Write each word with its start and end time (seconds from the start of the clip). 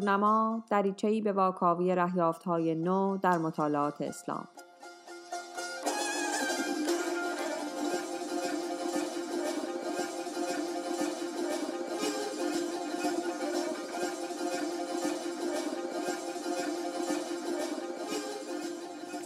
دورنما 0.00 0.64
دریچه‌ای 0.70 1.20
به 1.20 1.32
واکاوی 1.32 1.94
رهیافت‌های 1.94 2.74
نو 2.74 3.16
در 3.16 3.38
مطالعات 3.38 4.02
اسلام. 4.02 4.48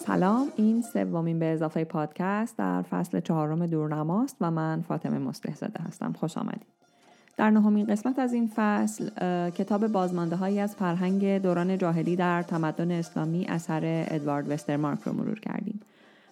سلام 0.06 0.52
این 0.56 0.82
سومین 0.82 1.38
به 1.38 1.46
اضافه 1.46 1.84
پادکست 1.84 2.59
در 2.59 2.82
فصل 2.82 3.20
چهارم 3.20 3.66
دورنماست 3.66 4.37
و 4.41 4.51
من 4.51 4.84
فاطمه 4.88 5.18
مصلح 5.18 5.54
هستم. 5.87 6.12
خوش 6.12 6.38
آمدید. 6.38 6.73
در 7.37 7.51
نهمین 7.51 7.87
قسمت 7.87 8.19
از 8.19 8.33
این 8.33 8.51
فصل 8.55 9.11
کتاب 9.51 9.87
بازمانده 9.87 10.37
هایی 10.37 10.61
از 10.61 10.74
فرهنگ 10.74 11.38
دوران 11.43 11.79
جاهلی 11.79 12.16
در 12.16 12.43
تمدن 12.43 12.91
اسلامی 12.91 13.47
اثر 13.47 14.07
ادوارد 14.09 14.51
وسترمارک 14.51 15.01
رو 15.01 15.12
مرور 15.12 15.41
کردیم. 15.41 15.80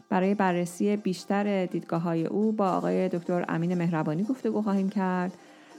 برای 0.08 0.34
بررسی 0.34 0.96
بیشتر 0.96 1.66
دیدگاه 1.66 2.02
های 2.02 2.26
او 2.26 2.52
با 2.52 2.70
آقای 2.70 3.08
دکتر 3.08 3.44
امین 3.48 3.74
مهربانی 3.74 4.22
گفتگو 4.22 4.62
خواهیم 4.62 4.90
کرد 4.90 5.32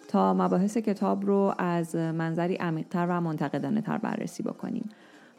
تا 0.08 0.34
مباحث 0.34 0.78
کتاب 0.78 1.26
رو 1.26 1.54
از 1.58 1.96
منظری 1.96 2.56
عمیقتر 2.56 3.08
و 3.10 3.22
منتقدانه 3.22 3.82
تر 3.82 3.98
بررسی 3.98 4.44
بکنیم. 4.44 4.90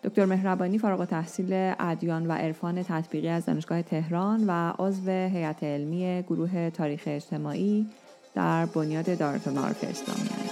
دکتر 0.04 0.24
مهربانی 0.24 0.78
فارغ 0.78 1.04
تحصیل 1.04 1.74
ادیان 1.78 2.26
و 2.26 2.32
عرفان 2.32 2.82
تطبیقی 2.82 3.28
از 3.28 3.46
دانشگاه 3.46 3.82
تهران 3.82 4.44
و 4.46 4.72
عضو 4.78 5.10
هیئت 5.10 5.62
علمی 5.64 6.22
گروه 6.22 6.70
تاریخ 6.70 7.02
اجتماعی 7.06 7.86
در 8.34 8.66
بنیاد 8.66 9.18
دارت 9.18 9.48
معارف 9.48 9.84
اسلامی 9.84 10.44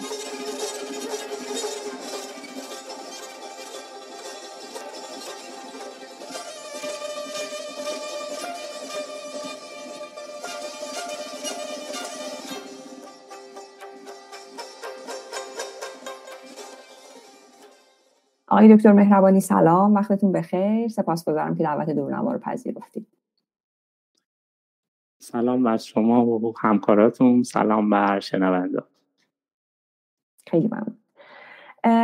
آقای 18.48 18.76
دکتر 18.76 18.92
مهربانی 18.92 19.40
سلام. 19.40 19.94
وقتتون 19.94 20.32
بخیر. 20.32 20.88
سپاسگزارم 20.88 21.56
که 21.56 21.64
دعوت 21.64 21.90
دورنما 21.90 22.32
رو 22.32 22.38
پذیرفتید. 22.38 23.06
سلام 25.32 25.62
بر 25.62 25.76
شما 25.76 26.26
و 26.26 26.54
همکاراتون. 26.58 27.42
سلام 27.42 27.90
بر 27.90 28.20
شنونده 28.20 28.82
خیلی 30.46 30.66
ممنون. 30.66 30.96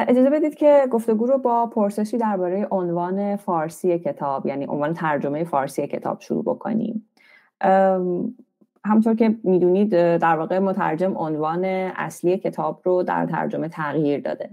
اجازه 0.09 0.31
بدید 0.31 0.55
که 0.55 0.89
گفتگو 0.91 1.27
رو 1.27 1.39
با 1.39 1.67
پرسشی 1.67 2.19
درباره 2.19 2.69
عنوان 2.71 3.37
فارسی 3.37 3.99
کتاب 3.99 4.47
یعنی 4.47 4.67
عنوان 4.67 4.93
ترجمه 4.93 5.45
فارسی 5.45 5.87
کتاب 5.87 6.21
شروع 6.21 6.43
بکنیم. 6.43 7.09
همطور 8.85 9.15
که 9.15 9.37
می‌دونید 9.45 9.91
در 10.17 10.37
واقع 10.37 10.59
مترجم 10.59 11.19
عنوان 11.19 11.65
اصلی 11.65 12.39
کتاب 12.39 12.81
رو 12.85 13.03
در 13.03 13.27
ترجمه 13.27 13.69
تغییر 13.69 14.21
داده. 14.21 14.51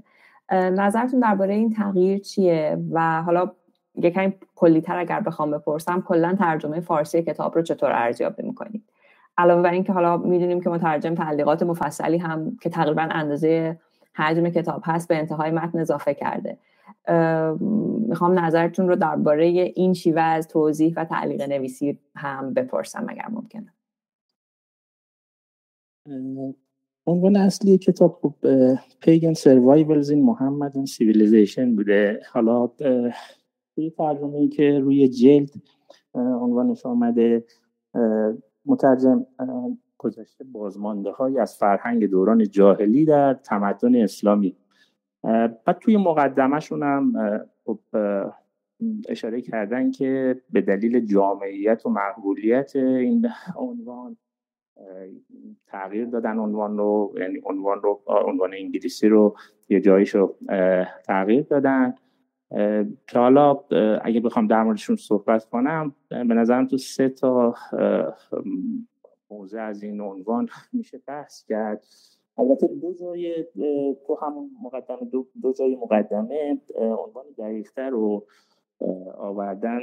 نظرتون 0.52 1.20
درباره 1.20 1.54
این 1.54 1.74
تغییر 1.74 2.20
چیه؟ 2.20 2.78
و 2.92 3.22
حالا 3.22 3.52
یکم 3.98 4.34
کلیتر 4.56 4.98
اگر 4.98 5.20
بخوام 5.20 5.52
بپرسم 5.52 6.02
کلا 6.02 6.36
ترجمه 6.40 6.80
فارسی 6.80 7.22
کتاب 7.22 7.56
رو 7.56 7.62
چطور 7.62 7.92
ارزیابی 7.92 8.44
می‌کنید؟ 8.44 8.84
علاوه 9.38 9.62
بر 9.62 9.72
اینکه 9.72 9.94
حالا 9.94 10.18
می‌دونیم 10.18 10.62
که 10.62 10.70
مترجم 10.70 11.16
تعلیقات 11.16 11.64
مفصلی 11.64 12.18
هم 12.18 12.58
که 12.62 12.70
تقریبا 12.70 13.02
اندازه 13.02 13.80
حجم 14.14 14.50
کتاب 14.50 14.82
هست 14.86 15.08
به 15.08 15.18
انتهای 15.18 15.52
متن 15.52 15.80
اضافه 15.80 16.14
کرده. 16.14 16.58
می‌خوام 18.08 18.40
نظرتون 18.40 18.88
رو 18.88 18.96
درباره 18.96 19.46
این 19.76 19.94
شیوه 19.94 20.22
از 20.22 20.48
توضیح 20.48 20.94
و 20.98 21.06
تعلیق 21.06 21.42
نویسی 21.50 22.00
هم 22.16 22.54
بپرسم 22.54 23.06
اگر 23.10 23.28
ممکنه. 23.30 23.74
عنوان 27.08 27.36
اصلی 27.36 27.78
کتاب 27.78 28.20
خب 28.22 28.34
Pagan 29.02 29.34
Survivals 29.34 30.10
in 30.10 30.24
Mohammedan 30.24 30.86
Civilisation 30.86 31.76
بوده. 31.76 32.22
حالا 32.32 32.72
توی 33.76 33.90
ترجمه 33.90 34.38
ای 34.38 34.48
که 34.48 34.80
روی 34.80 35.08
جلد 35.08 35.50
عنوانش 36.14 36.86
آمده 36.86 37.44
مترجم 38.66 39.26
گذاشته 39.98 40.44
بازمانده 40.44 41.12
هایی 41.12 41.40
از 41.40 41.58
فرهنگ 41.58 42.06
دوران 42.06 42.50
جاهلی 42.50 43.06
در 43.06 43.34
تمدن 43.34 43.96
اسلامی. 43.96 44.56
بعد 45.24 45.78
توی 45.80 45.98
مقدمهشون 45.98 46.84
هم 46.84 47.14
خب 47.66 47.80
اشاره 49.10 49.42
کردن 49.42 49.92
که 49.92 50.42
به 50.50 50.62
دلیل 50.62 51.06
جامعیت 51.06 51.86
و 51.86 51.90
مقبولیت 51.90 52.76
این 52.76 53.28
عنوان 53.56 54.18
تغییر 55.68 56.06
دادن 56.06 56.38
عنوان 56.38 56.78
رو 56.78 57.14
یعنی 57.20 57.42
عنوان 57.46 57.82
رو 57.82 58.02
عنوان 58.08 58.54
انگلیسی 58.54 59.08
رو 59.08 59.36
یه 59.70 59.82
جایش 59.82 60.16
رو 60.16 60.36
تغییر 61.06 61.42
دادن. 61.42 61.96
که 63.08 63.20
حالا 63.20 63.60
اگه 64.04 64.20
بخوام 64.20 64.48
در 64.48 64.64
موردشون 64.64 64.96
صحبت 64.96 65.46
کنم 65.46 65.96
به 66.10 66.24
نظرم 66.24 66.68
تو 66.68 66.78
سه 66.78 67.10
تا 67.10 67.56
موضع 69.30 69.62
از 69.62 69.84
این 69.84 70.02
عنوان 70.02 70.50
میشه 70.74 71.02
بحث 71.08 71.46
کرد. 71.46 71.86
البته 72.38 72.68
دو 72.68 72.94
جای 72.94 73.46
تو 74.08 74.18
همون 74.22 74.52
مقدمه 74.64 75.10
دو, 75.12 75.28
دو 75.42 75.54
جای 75.54 75.76
مقدمه 75.76 76.62
عنوان 76.78 77.26
دقیقتر 77.38 77.90
رو 77.90 78.26
آوردن 79.18 79.82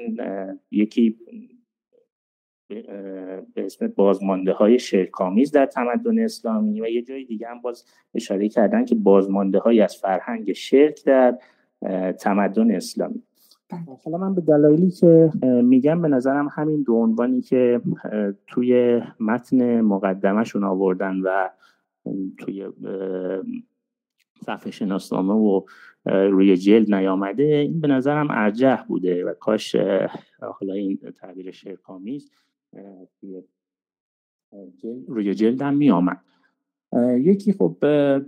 یکی 0.71 1.19
به 3.55 3.65
اسم 3.65 3.89
بازمانده 3.89 4.53
های 4.53 4.79
شرکامیز 4.79 5.53
در 5.53 5.67
تمدن 5.67 6.19
اسلامی 6.19 6.81
و 6.81 6.87
یه 6.87 7.03
جای 7.03 7.25
دیگه 7.25 7.49
هم 7.49 7.61
باز 7.61 7.85
اشاره 8.15 8.49
کردن 8.49 8.85
که 8.85 8.95
بازمانده 8.95 9.59
های 9.59 9.81
از 9.81 9.97
فرهنگ 9.97 10.53
شرک 10.53 11.05
در 11.05 11.39
تمدن 12.21 12.71
اسلامی 12.71 13.23
بله. 13.71 13.81
حالا 14.05 14.19
من 14.19 14.35
به 14.35 14.41
دلایلی 14.41 14.91
که 14.91 15.31
میگم 15.65 16.03
به 16.03 16.09
نظرم 16.09 16.49
همین 16.53 16.83
دو 16.83 16.95
عنوانی 16.95 17.41
که 17.41 17.81
توی 18.47 19.01
متن 19.21 19.81
مقدمهشون 19.81 20.65
آوردن 20.65 21.21
و 21.21 21.49
توی 22.39 22.69
صفحه 24.45 24.71
شناسنامه 24.71 25.33
و 25.33 25.61
روی 26.05 26.57
جلد 26.57 26.95
نیامده 26.95 27.43
این 27.43 27.81
به 27.81 27.89
نظرم 27.89 28.27
ارجح 28.31 28.83
بوده 28.89 29.25
و 29.25 29.35
کاش 29.35 29.77
حالا 30.41 30.75
این 30.75 30.99
تعبیر 31.21 31.51
شرکامیز 31.51 32.31
روی 35.07 35.35
جلد 35.35 35.63
هم 35.63 35.77
می 35.77 35.91
آمد 35.91 36.21
یکی 37.19 37.53
خب 37.53 37.77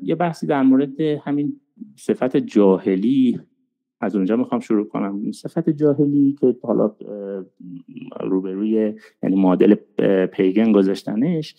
یه 0.02 0.14
بحثی 0.14 0.46
در 0.46 0.62
مورد 0.62 1.00
همین 1.00 1.60
صفت 1.96 2.36
جاهلی 2.36 3.40
از 4.00 4.16
اونجا 4.16 4.36
می‌خوام 4.36 4.60
شروع 4.60 4.88
کنم. 4.88 5.32
صفت 5.32 5.70
جاهلی 5.70 6.36
که 6.40 6.56
حالا 6.62 6.94
روبروی 8.20 8.94
یعنی 9.22 9.36
مدل 9.36 9.74
پیگن 10.26 10.72
گذاشتنش 10.72 11.56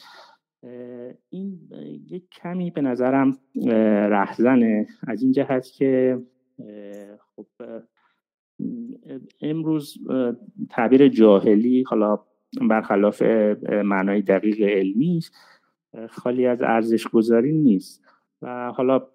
این 1.30 1.60
یک 2.12 2.24
کمی 2.30 2.72
به 2.72 2.82
نظرم 2.82 3.38
رهزنه. 4.10 4.88
از 5.08 5.24
این 5.24 5.32
جهت 5.32 5.68
که 5.68 6.22
خب 7.20 7.48
امروز 9.42 9.98
تعبیر 10.70 11.08
جاهلی 11.08 11.84
حالا 11.88 12.20
برخلاف 12.70 13.22
معنای 13.86 14.22
دقیق 14.22 14.62
علمی 14.62 15.20
خالی 16.10 16.46
از 16.46 16.62
ارزش 16.62 17.08
گذاری 17.08 17.54
نیست. 17.54 18.04
و 18.42 18.72
حالا 18.72 19.08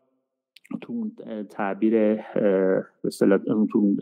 تو 0.80 1.10
تعبیر 1.50 2.16
تو 3.70 3.96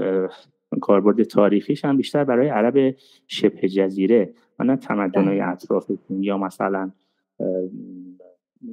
کاربرد 0.81 1.23
تاریخیش 1.23 1.85
هم 1.85 1.97
بیشتر 1.97 2.25
برای 2.25 2.49
عرب 2.49 2.97
شبه 3.27 3.69
جزیره 3.69 4.35
و 4.59 4.65
نه 4.65 4.77
تمدنهای 4.77 5.39
بله. 5.39 5.49
اطرافشون 5.49 6.23
یا 6.23 6.39
مثلا 6.39 6.91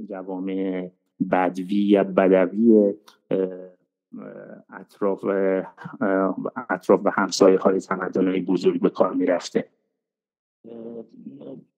جوامع 0.10 0.90
بدوی 1.32 1.76
یا 1.76 2.04
بدوی 2.04 2.94
اطراف 4.70 5.26
اطراف 6.70 7.02
و 7.06 7.10
همسایه 7.10 7.58
های 7.58 7.80
تمدن 7.80 8.46
بزرگ 8.46 8.82
به 8.82 8.90
کار 8.90 9.14
می‌رفته 9.14 9.66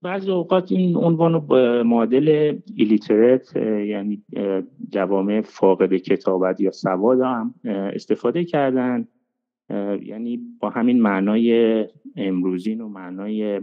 بعضی 0.08 0.32
اوقات 0.32 0.72
این 0.72 0.96
عنوان 0.96 1.34
رو 1.34 1.44
معادل 1.84 2.58
ایلیترت 2.76 3.56
یعنی 3.86 4.24
جوامع 4.90 5.42
فاقد 5.42 5.94
کتابت 5.94 6.62
یا 6.62 6.72
سواد 6.72 7.22
هم 7.22 7.54
استفاده 7.66 8.44
کردن. 8.46 9.08
یعنی 10.02 10.40
با 10.60 10.70
همین 10.70 11.02
معنای 11.02 11.86
امروزین 12.16 12.82
و 12.82 12.90
معنای 12.90 13.62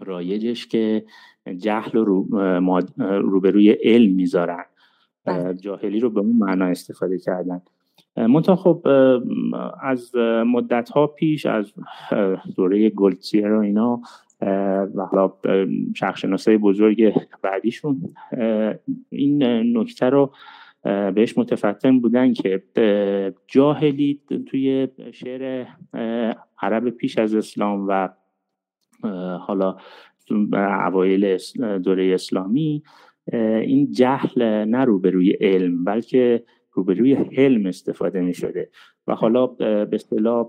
رایجش 0.00 0.66
که 0.66 1.04
جهل 1.56 1.92
رو 1.92 2.26
روبروی 2.98 3.70
علم 3.70 4.14
می‌ذارن. 4.14 4.64
بله. 5.24 5.54
جاهلی 5.54 6.00
رو 6.00 6.10
به 6.10 6.20
اون 6.20 6.36
معنا 6.36 6.64
استفاده 6.64 7.18
کردن. 7.18 7.60
منتها 8.16 8.56
خب 8.56 8.88
از 9.82 10.14
مدت 10.46 10.90
ها 10.90 11.06
پیش 11.06 11.46
از 11.46 11.72
دوره 12.56 12.90
گلتیر 12.90 13.52
و 13.52 13.60
اینا 13.60 14.00
و 14.40 15.06
حالا 15.12 15.32
شخص 15.94 16.24
بزرگ 16.48 17.14
بعدیشون. 17.42 18.00
این 19.10 19.42
نکته 19.76 20.06
رو 20.06 20.32
بهش 21.14 21.38
متفتن 21.38 22.00
بودن 22.00 22.32
که 22.32 22.62
جاهلی 23.46 24.20
توی 24.46 24.88
شعر 25.12 25.66
عرب 26.62 26.90
پیش 26.90 27.18
از 27.18 27.34
اسلام 27.34 27.86
و 27.88 28.08
حالا 29.38 29.76
اوایل 30.86 31.38
دوره 31.84 32.14
اسلامی 32.14 32.82
این 33.32 33.92
جهل 33.92 34.64
نه 34.64 34.84
روبروی 34.84 35.30
علم 35.30 35.84
بلکه 35.84 36.44
روبروی 36.78 37.14
حلم 37.14 37.66
استفاده 37.66 38.20
می 38.20 38.34
شده 38.34 38.70
و 39.06 39.14
حالا 39.14 39.46
به 39.46 39.88
اصطلاح 39.92 40.46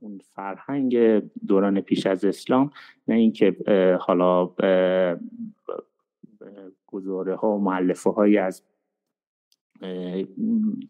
اون 0.00 0.20
فرهنگ 0.34 0.98
دوران 1.46 1.80
پیش 1.80 2.06
از 2.06 2.24
اسلام 2.24 2.70
نه 3.08 3.14
اینکه 3.14 3.56
حالا 4.00 4.50
گزاره 6.86 7.36
ها 7.36 7.48
و 7.48 7.64
معلفه 7.64 8.10
هایی 8.10 8.38
از 8.38 8.62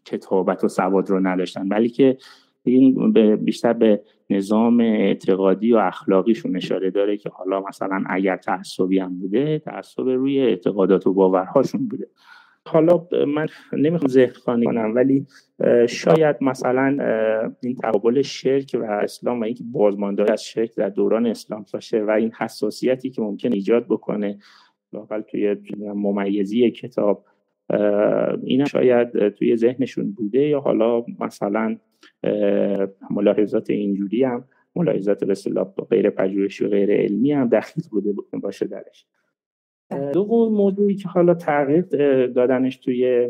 کتابت 0.05 0.63
و 0.63 0.67
سواد 0.67 1.09
رو 1.09 1.27
نداشتن 1.27 1.69
بلکه 1.69 2.17
این 2.63 3.13
بیشتر 3.35 3.73
به 3.73 4.01
نظام 4.29 4.79
اعتقادی 4.79 5.73
و 5.73 5.77
اخلاقیشون 5.77 6.55
اشاره 6.55 6.91
داره 6.91 7.17
که 7.17 7.29
حالا 7.29 7.61
مثلا 7.61 8.03
اگر 8.09 8.37
تعصبی 8.37 8.99
هم 8.99 9.19
بوده 9.19 9.59
تعصب 9.59 10.09
روی 10.09 10.39
اعتقادات 10.39 11.07
و 11.07 11.13
باورهاشون 11.13 11.87
بوده. 11.87 12.07
حالا 12.67 13.07
من 13.27 13.47
نمی‌خوام 13.73 14.27
خانی 14.45 14.65
کنم 14.65 14.95
ولی 14.95 15.25
شاید 15.89 16.35
مثلا 16.41 16.97
این 17.61 17.75
تقابل 17.75 18.21
شرک 18.21 18.77
و 18.79 18.83
اسلام 18.83 19.41
و 19.41 19.43
اینکه 19.43 19.63
بازمانداری 19.71 20.33
از 20.33 20.43
شرک 20.43 20.75
در 20.75 20.89
دوران 20.89 21.25
اسلام 21.25 21.65
باشه 21.73 22.03
و 22.03 22.09
این 22.09 22.31
حساسیتی 22.31 23.09
که 23.09 23.21
ممکن 23.21 23.53
ایجاد 23.53 23.85
بکنه 23.85 24.39
لاقل 24.93 25.21
توی 25.21 25.55
ممیزی 25.77 26.71
کتاب 26.71 27.25
این 28.43 28.65
شاید 28.65 29.29
توی 29.29 29.55
ذهنشون 29.55 30.11
بوده 30.11 30.39
یا 30.39 30.59
حالا 30.59 31.05
مثلا 31.19 31.77
ملاحظات 33.09 33.69
اینجوری 33.69 34.23
هم 34.23 34.43
ملاحظات 34.75 35.23
به 35.53 35.83
غیر 35.89 36.09
پژوهشی 36.09 36.65
و 36.65 36.69
غیر 36.69 36.91
علمی 36.91 37.31
هم 37.31 37.49
دخیل 37.49 37.83
بوده 37.91 38.13
باشه 38.33 38.67
درش. 38.67 39.05
دو 40.13 40.49
موضوعی 40.49 40.95
که 40.95 41.09
حالا 41.09 41.33
تغییر 41.33 41.81
دادنش 42.27 42.77
توی 42.77 43.29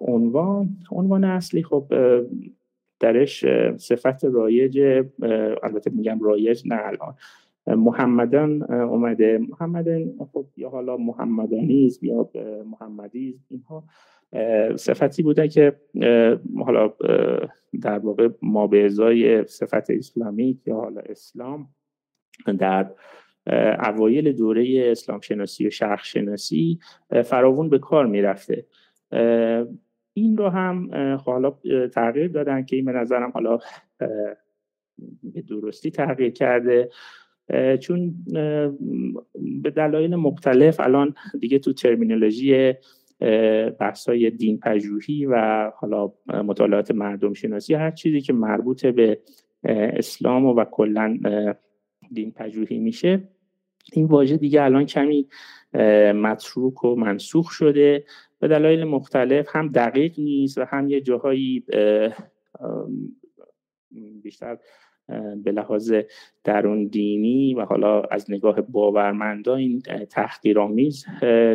عنوان. 0.00 0.68
عنوان 0.90 1.24
اصلی 1.24 1.62
خب 1.62 1.92
درش 3.00 3.44
صفت 3.76 4.24
رایج 4.24 4.80
البته 5.62 5.90
میگم 5.90 6.20
رایج 6.20 6.62
نه 6.66 6.80
الان. 6.84 7.14
محمدان 7.66 8.62
اومده. 8.72 9.38
محمدان 9.38 10.12
خب 10.32 10.46
یا 10.56 10.68
حالا 10.68 10.96
محمدانیز 10.96 11.98
یا 12.02 12.30
محمدیز 12.64 13.46
اینها 13.48 13.84
صفتی 14.76 15.22
بوده 15.22 15.48
که 15.48 15.76
حالا 16.56 16.92
در 17.82 17.98
واقع 17.98 18.28
ما 18.42 18.66
به 18.66 18.84
ازای 18.84 19.46
صفت 19.46 19.90
اسلامی 19.90 20.60
یا 20.66 20.74
حالا 20.74 21.00
اسلام 21.00 21.68
در 22.58 22.90
اوایل 23.86 24.32
دوره 24.32 24.88
اسلام 24.90 25.20
شناسی 25.20 25.66
و 25.66 25.70
شرق 25.70 26.02
شناسی 26.04 26.78
فراوون 27.24 27.68
به 27.68 27.78
کار 27.78 28.06
می‌رفته. 28.06 28.66
این 30.12 30.36
رو 30.36 30.48
هم 30.48 30.90
حالا 31.24 31.58
تغییر 31.94 32.28
دادن 32.28 32.64
که 32.64 32.76
این 32.76 32.84
به 32.84 32.92
نظرم 32.92 33.30
حالا 33.30 33.58
به 35.22 35.42
درستی 35.48 35.90
تغییر 35.90 36.30
کرده. 36.30 36.90
چون 37.80 38.14
به 39.62 39.70
دلایل 39.70 40.16
مختلف 40.16 40.80
الان 40.80 41.14
دیگه 41.40 41.58
تو 41.58 41.72
ترمینولوژی 41.72 42.74
بحثای 43.80 44.30
دین 44.30 44.58
پژوهی 44.58 45.26
و 45.26 45.64
حالا 45.76 46.12
مطالعات 46.26 46.90
مردم 46.90 47.32
شناسی 47.32 47.74
هر 47.74 47.90
چیزی 47.90 48.20
که 48.20 48.32
مربوط 48.32 48.86
به 48.86 49.18
اسلام 49.64 50.44
و, 50.44 50.54
و 50.54 50.64
کلا 50.64 51.18
دین 52.12 52.30
پژوهی 52.30 52.78
میشه. 52.78 53.28
این 53.92 54.06
واژه 54.06 54.36
دیگه 54.36 54.62
الان 54.62 54.86
کمی 54.86 55.28
متروک 56.14 56.84
و 56.84 56.94
منسوخ 56.94 57.50
شده. 57.50 58.04
به 58.38 58.48
دلایل 58.48 58.84
مختلف 58.84 59.48
هم 59.56 59.68
دقیق 59.68 60.18
نیست 60.18 60.58
و 60.58 60.64
هم 60.64 60.88
یه 60.88 61.00
جاهایی 61.00 61.64
بیشتر 64.22 64.58
به 65.44 65.52
لحاظ 65.52 65.92
درون 66.44 66.86
دینی 66.86 67.54
و 67.54 67.64
حالا 67.64 68.02
از 68.02 68.30
نگاه 68.30 68.60
باورمندا 68.60 69.56
این 69.56 69.80
تحقیرآمیز 70.10 71.04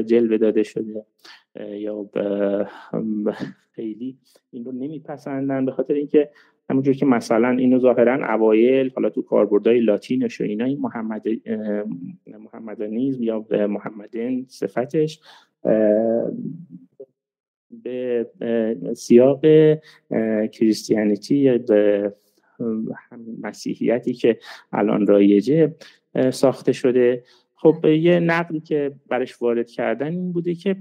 جلوه 0.06 0.38
داده 0.38 0.64
شده. 0.64 1.06
یا 1.72 2.10
خیلی 3.72 4.18
این 4.52 4.66
رو 4.66 4.72
نمیپسندن. 4.72 5.66
به 5.66 5.72
خاطر 5.72 5.94
اینکه 5.94 6.30
همونجور 6.70 6.94
که 6.94 7.06
مثلا 7.06 7.50
اینو 7.50 7.80
ظاهرا 7.80 8.34
اوایل 8.34 8.92
حالا 8.96 9.10
تو 9.10 9.22
کاربردهای 9.22 9.80
لاتینش 9.80 10.42
و 10.42 10.44
اینا 10.44 10.66
این 10.66 10.80
محمد 10.80 11.24
محمدانیزم 12.28 13.24
یا 13.24 13.46
محمدین 13.52 14.46
صفتش 14.50 15.20
به 17.84 18.30
سیاق 18.96 19.42
کریستیانیتی 20.52 21.36
یا 21.36 21.58
به 21.58 22.14
مسیحیتی 23.42 24.14
که 24.14 24.38
الان 24.74 25.08
رایجه 25.08 25.76
ساخته 26.30 26.72
شده. 26.72 27.24
خب 27.56 27.86
یه 27.86 28.20
نقلی 28.20 28.60
که 28.60 28.92
برش 29.10 29.42
وارد 29.42 29.70
کردن 29.70 30.12
این 30.12 30.32
بوده 30.32 30.56
که 30.56 30.76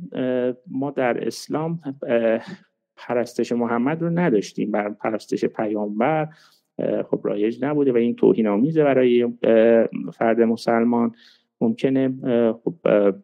ما 0.66 0.90
در 0.90 1.26
اسلام 1.26 1.80
پرستش 3.08 3.52
محمد 3.52 4.02
رو 4.02 4.11
نداشتیم. 4.11 4.70
بر 4.70 4.88
پرستش 4.88 5.44
پیامبر 5.44 6.28
خب 7.11 7.20
رایج 7.25 7.64
نبوده 7.64 7.92
و 7.92 7.96
این 7.96 8.16
توهین 8.16 8.46
آمیزه 8.46 8.84
برای 8.84 9.32
فرد 10.12 10.40
مسلمان. 10.40 11.14
ممکنه 11.61 12.14
خب 12.52 12.75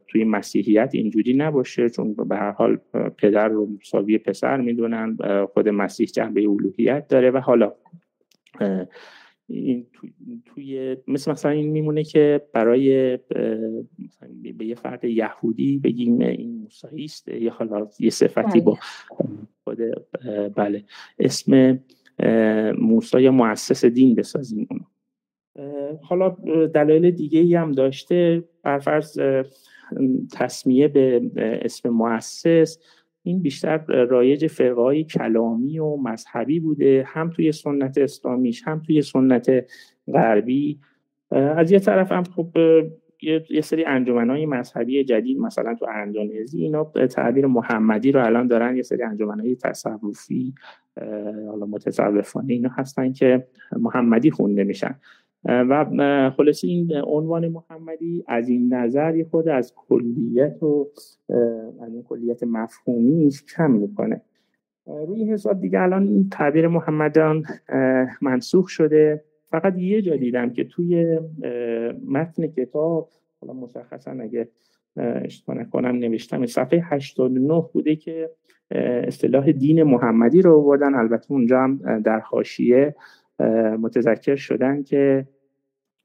توی 0.09 0.25
مسیحیت 0.25 0.91
اینجوری 0.93 1.33
نباشه 1.35 1.89
چون 1.89 2.15
به 2.15 2.37
هر 2.37 2.51
حال 2.51 2.79
پدر 3.19 3.49
رو 3.49 3.69
مساوی 3.81 4.19
پسر 4.19 4.61
می‌دونن 4.61 5.17
خود 5.55 5.69
مسیح 5.69 6.07
جنبه 6.07 6.49
الوهیت 6.49 7.09
داره 7.09 7.31
و 7.31 7.39
حالا 7.39 7.73
این 9.49 9.87
توی 10.45 10.97
مثل 11.09 11.31
مثلا 11.31 11.51
این 11.51 11.71
میمونه 11.71 12.05
که 12.05 12.41
برای 12.53 13.19
به 14.59 14.67
یه 14.67 14.75
فرد 14.75 15.05
یهودی 15.05 15.79
بگیم 15.79 16.21
این 16.21 16.61
موساییست 16.63 17.29
یا 17.29 17.53
حالا 17.53 17.89
یه 18.01 18.11
صفتی 18.11 18.61
با 18.61 18.79
خود 19.95 20.55
بله. 20.55 20.85
اسم 21.19 21.79
موسی 22.79 23.23
یا 23.23 23.33
مؤسس 23.33 23.85
دین 23.85 24.15
بسازیم 24.15 24.69
اونو. 24.71 24.85
حالا 26.03 26.29
دلایل 26.67 27.11
دیگه 27.11 27.41
ای 27.41 27.55
هم 27.55 27.73
داشته. 27.73 28.45
برفرض 28.63 29.21
تصمیه 30.33 30.89
به 30.89 31.21
اسم 31.63 31.89
مؤسس. 31.89 32.79
این 33.23 33.43
بیشتر 33.43 33.79
رایج 34.05 34.47
فرقای 34.47 35.05
کلامی 35.05 35.79
و 35.79 35.97
مذهبی 35.97 36.61
بوده. 36.61 37.05
هم 37.07 37.31
توی 37.31 37.53
سنت 37.53 37.99
اسلامیش 37.99 38.63
هم 38.67 38.83
توی 38.87 39.03
سنت 39.03 39.65
غربی. 40.13 40.81
از 41.31 41.73
یه 41.73 41.79
طرف 41.79 42.13
هم 42.13 42.25
خب 42.25 42.57
یه 43.23 43.61
سری 43.61 43.85
های 43.85 44.47
مذهبی 44.47 45.05
جدید 45.05 45.39
مثلا 45.39 45.75
تو 45.75 45.87
اندونزی 45.95 46.63
اینا 46.63 46.85
تعبیر 46.85 47.47
محمدی 47.47 48.13
رو 48.13 48.27
الان 48.27 48.47
دارن 48.47 48.77
یه 48.77 48.83
سری 48.83 49.03
های 49.03 49.57
تصوفی 49.57 50.55
حالا 51.49 51.67
متصوفانه 51.67 52.53
اینا 52.53 52.69
هستن 52.69 53.13
که 53.13 53.47
محمدی 53.77 54.31
خونده 54.31 54.65
میشن. 54.65 54.95
و 55.45 56.31
خلاصی 56.37 56.69
این 56.69 56.93
عنوان 57.05 57.49
محمدی 57.49 58.25
از 58.29 58.49
این 58.49 58.75
نظر 58.75 59.17
یه 59.17 59.25
خود 59.25 59.49
از 59.49 59.75
کلیت 59.77 60.63
و 60.63 60.91
از 61.83 61.95
این 61.95 62.03
کلیت 62.03 62.43
مفهومیش 62.43 63.45
کم 63.57 63.71
می‌کنه. 63.71 64.23
روی 64.87 65.25
حساب 65.25 65.61
دیگه 65.61 65.81
الان 65.81 66.09
این 66.09 66.29
تعبیر 66.29 66.69
محمدان 66.69 67.45
منسوخ 68.23 68.69
شده. 68.69 69.25
فقط 69.51 69.79
یه 69.79 70.03
جا 70.03 70.17
دیدم 70.17 70.51
که 70.51 70.65
توی 70.65 71.19
متن 72.07 72.47
کتاب 72.47 73.11
حالا 73.41 73.53
مشخصا 73.53 74.11
اگه 74.11 74.49
اشتباه 74.97 75.57
نکنم 75.57 75.97
نوشتم 75.97 76.47
صفحه 76.47 76.81
89 76.85 77.65
بوده 77.73 77.97
که 77.97 78.31
اصطلاح 79.07 79.53
دین 79.53 79.83
محمدی 79.83 80.43
رو 80.43 80.57
آوردن. 80.57 80.95
البته 80.95 81.33
اونجا 81.33 81.61
هم 81.61 82.01
در 82.01 82.21
حاشیه 82.21 82.95
متذکر 83.79 84.37
شدن 84.37 84.83
که 84.83 85.27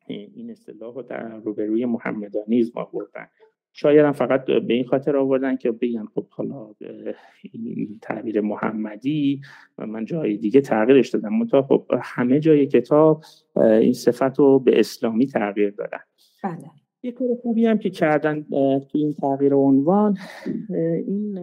این 0.07 0.51
اصطلاح 0.51 0.95
رو 0.95 1.01
در 1.01 1.37
روبروی 1.37 1.85
محمدانیزم 1.85 2.79
آوردن. 2.79 3.27
شاید 3.77 4.05
هم 4.05 4.11
فقط 4.11 4.45
به 4.45 4.73
این 4.73 4.85
خاطر 4.85 5.17
آوردن 5.17 5.55
که 5.57 5.71
بگن 5.71 6.05
خب 6.15 6.27
حالا 6.29 6.75
این 7.51 7.99
تعبیر 8.01 8.41
محمدی 8.41 9.41
من 9.77 10.05
جای 10.05 10.37
دیگه 10.37 10.61
تغییرش 10.61 11.09
دادم. 11.09 11.33
منتها 11.33 11.61
خب 11.61 11.85
همه 12.01 12.39
جای 12.39 12.65
کتاب 12.65 13.23
این 13.55 13.93
صفت 13.93 14.39
رو 14.39 14.59
به 14.59 14.79
اسلامی 14.79 15.27
تغییر 15.27 15.69
دادن. 15.69 15.99
بله. 16.43 16.71
یه 17.03 17.11
کار 17.11 17.27
خوبی 17.41 17.65
هم 17.65 17.77
که 17.77 17.89
کردن 17.89 18.45
توی 18.91 19.01
این 19.01 19.13
تغییر 19.13 19.53
عنوان 19.53 20.17
این 21.07 21.39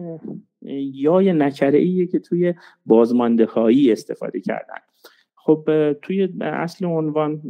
یای 0.93 1.33
نکره 1.33 1.79
ایه 1.79 2.07
که 2.07 2.19
توی 2.19 2.53
بازمانده 2.85 3.47
استفاده 3.91 4.39
کردن. 4.41 4.77
خب 5.45 5.93
توی 6.01 6.29
اصل 6.41 6.85
عنوان 6.85 7.41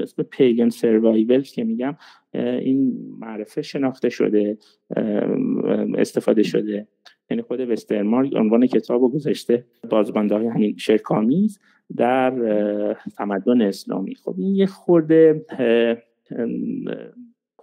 اسم 0.00 0.22
پیگن 0.22 0.68
سروایولز 0.68 1.52
که 1.52 1.64
میگم 1.64 1.96
این 2.34 2.92
معرفه 3.18 3.62
شناخته 3.62 4.08
شده 4.08 4.58
استفاده 5.98 6.42
شده. 6.42 6.88
یعنی 7.30 7.42
خود 7.42 7.60
وسترمارک 7.60 8.34
عنوان 8.36 8.66
کتاب 8.66 9.02
و 9.02 9.08
گذاشته 9.08 9.64
بازمانده 9.90 10.34
های 10.34 10.46
همین 10.46 10.76
شرکامیز 10.76 11.58
در 11.96 12.30
تمدن 13.16 13.62
اسلامی. 13.62 14.14
خب 14.14 14.34
این 14.38 14.54
یه 14.54 14.66
خورده 14.66 15.44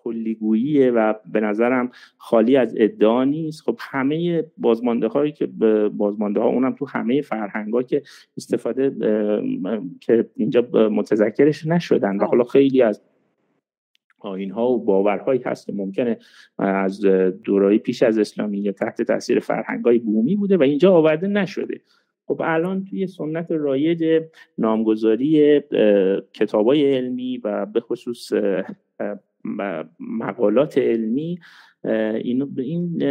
کلیگوییه 0.03 0.91
و 0.91 1.13
به 1.31 1.39
نظرم 1.39 1.91
خالی 2.17 2.55
از 2.55 2.75
ادعا 2.77 3.23
نیست. 3.23 3.61
خب 3.61 3.77
همه 3.79 4.43
بازمانده 4.57 5.07
هایی 5.07 5.31
که 5.31 5.45
بازمانده 5.93 6.39
ها 6.39 6.47
اونم 6.47 6.75
تو 6.75 6.85
همه 6.85 7.21
فرهنگ 7.21 7.73
ها 7.73 7.83
که 7.83 8.01
استفاده 8.37 8.91
که 9.99 10.29
اینجا 10.35 10.61
متذکرش 10.73 11.67
نشدن 11.67 12.17
و 12.17 12.25
حالا 12.25 12.43
خیلی 12.43 12.81
از 12.81 13.01
آین 14.19 14.51
ها 14.51 14.69
و 14.69 14.85
باورهایی 14.85 15.41
هست 15.45 15.65
که 15.65 15.73
ممکنه 15.73 16.17
از 16.57 17.01
دورایی 17.43 17.79
پیش 17.79 18.03
از 18.03 18.17
اسلامی 18.17 18.59
یا 18.59 18.71
تحت 18.71 19.01
تاثیر 19.01 19.39
فرهنگ 19.39 19.85
های 19.85 19.99
بومی 19.99 20.35
بوده 20.35 20.57
و 20.57 20.63
اینجا 20.63 20.93
آورده 20.93 21.27
نشده. 21.27 21.81
خب 22.25 22.41
الان 22.45 22.85
توی 22.85 23.07
سنت 23.07 23.51
رایج 23.51 24.23
نامگذاری 24.57 25.61
کتاب 26.33 26.67
های 26.67 26.95
علمی 26.95 27.37
و 27.37 27.65
به 27.65 27.79
خصوص 27.79 28.33
مقالات 29.99 30.77
علمی 30.77 31.39
اینو 32.23 32.47
این 32.57 33.01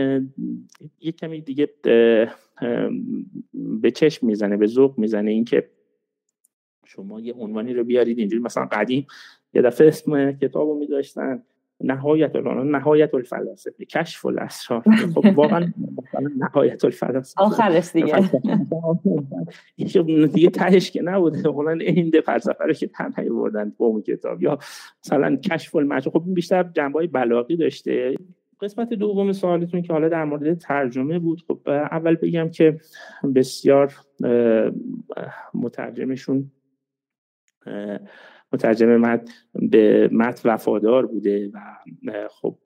یه 1.00 1.12
کمی 1.12 1.40
دیگه 1.40 1.68
به 3.54 3.90
چشم 3.94 4.26
می‌زنه 4.26 4.56
به 4.56 4.66
ذوق 4.66 4.98
می‌زنه 4.98 5.30
اینکه 5.30 5.70
شما 6.86 7.20
یه 7.20 7.34
عنوانی 7.34 7.74
رو 7.74 7.84
بیارید 7.84 8.18
اینجوری. 8.18 8.42
مثلا 8.42 8.68
قدیم 8.72 9.06
یه 9.54 9.62
دفعه 9.62 9.88
اسم 9.88 10.32
کتاب 10.32 10.68
رو 10.68 10.78
میذاشتن 10.78 11.42
نهایت 11.80 12.36
الان 12.36 12.70
نهایت 12.70 13.14
الفلاسفه 13.14 13.84
کشف 13.84 14.26
الاسرار. 14.26 14.82
خب 15.14 15.38
واقعا 15.38 15.72
نهایت 16.36 16.84
الفلاسفه 16.84 17.42
آخرش 17.42 17.92
دیگه. 17.92 18.30
دیگه 20.26 20.50
تهش 20.50 20.90
که 20.90 21.02
نبوده. 21.02 21.50
حالا 21.50 21.70
این 21.70 22.12
فلسفه 22.26 22.64
رو 22.64 22.72
که 22.72 22.86
تنهایی 22.86 23.28
بردن 23.28 23.72
با 23.78 23.86
اون 23.86 24.02
کتاب. 24.02 24.42
یا 24.42 24.58
مثلا 25.04 25.36
کشف 25.36 25.76
المجهول 25.76 26.12
خب 26.12 26.22
این 26.26 26.34
بیشتر 26.34 26.62
جنبه 26.62 27.06
بلاغی 27.06 27.56
داشته. 27.56 28.14
قسمت 28.60 28.94
دوم 28.94 29.32
سوالتون 29.32 29.82
که 29.82 29.92
حالا 29.92 30.08
در 30.08 30.24
مورد 30.24 30.58
ترجمه 30.58 31.18
بود. 31.18 31.42
خب 31.48 31.60
اول 31.68 32.14
بگم 32.14 32.50
که 32.50 32.80
بسیار 33.34 33.94
مترجمشون 35.54 36.50
مترجم 38.52 38.96
مت 38.96 39.30
به 39.54 40.08
مت 40.12 40.42
وفادار 40.44 41.06
بوده 41.06 41.50
و 41.54 41.60
خب 42.30 42.56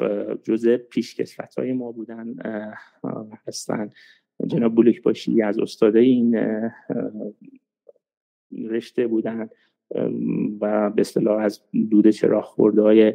جزء 0.43 0.77
پیشکسوت 0.77 1.55
های 1.59 1.73
ما 1.73 1.93
بودن 1.93 2.35
هستن. 3.47 3.91
جناب 4.47 4.75
بولک 4.75 5.03
باشی 5.03 5.43
از 5.43 5.59
استاده 5.59 5.99
این 5.99 6.37
رشته 8.53 9.07
بودن 9.07 9.49
و 10.61 10.91
به 10.91 11.01
اصطلاح 11.01 11.43
از 11.43 11.61
دود 11.91 12.11
چراغ 12.11 12.45
خورده 12.45 12.83
های 12.83 13.15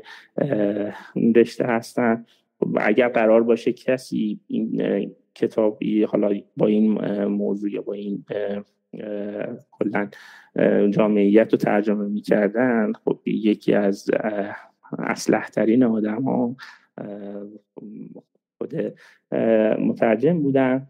رشته 1.35 1.65
هستن. 1.65 2.25
و 2.61 2.79
اگر 2.81 3.07
قرار 3.07 3.43
باشه 3.43 3.73
کسی 3.73 4.39
این 4.47 4.81
کتابی 5.39 6.03
حالا 6.03 6.39
با 6.58 6.67
این 6.67 7.05
موضوع 7.25 7.72
یا 7.72 7.81
با 7.81 7.93
این 7.93 8.25
کلا 9.72 10.10
جامعیت 10.89 11.51
رو 11.51 11.58
ترجمه 11.58 12.08
می‌کردن 12.08 12.91
خب 13.05 13.19
یکی 13.25 13.74
از 13.74 14.12
اسلح 15.00 15.48
ترین 15.48 15.84
آدم 15.84 16.24
ها 16.24 16.55
خود 18.58 18.74
مترجم 19.79 20.39
بودن. 20.39 20.88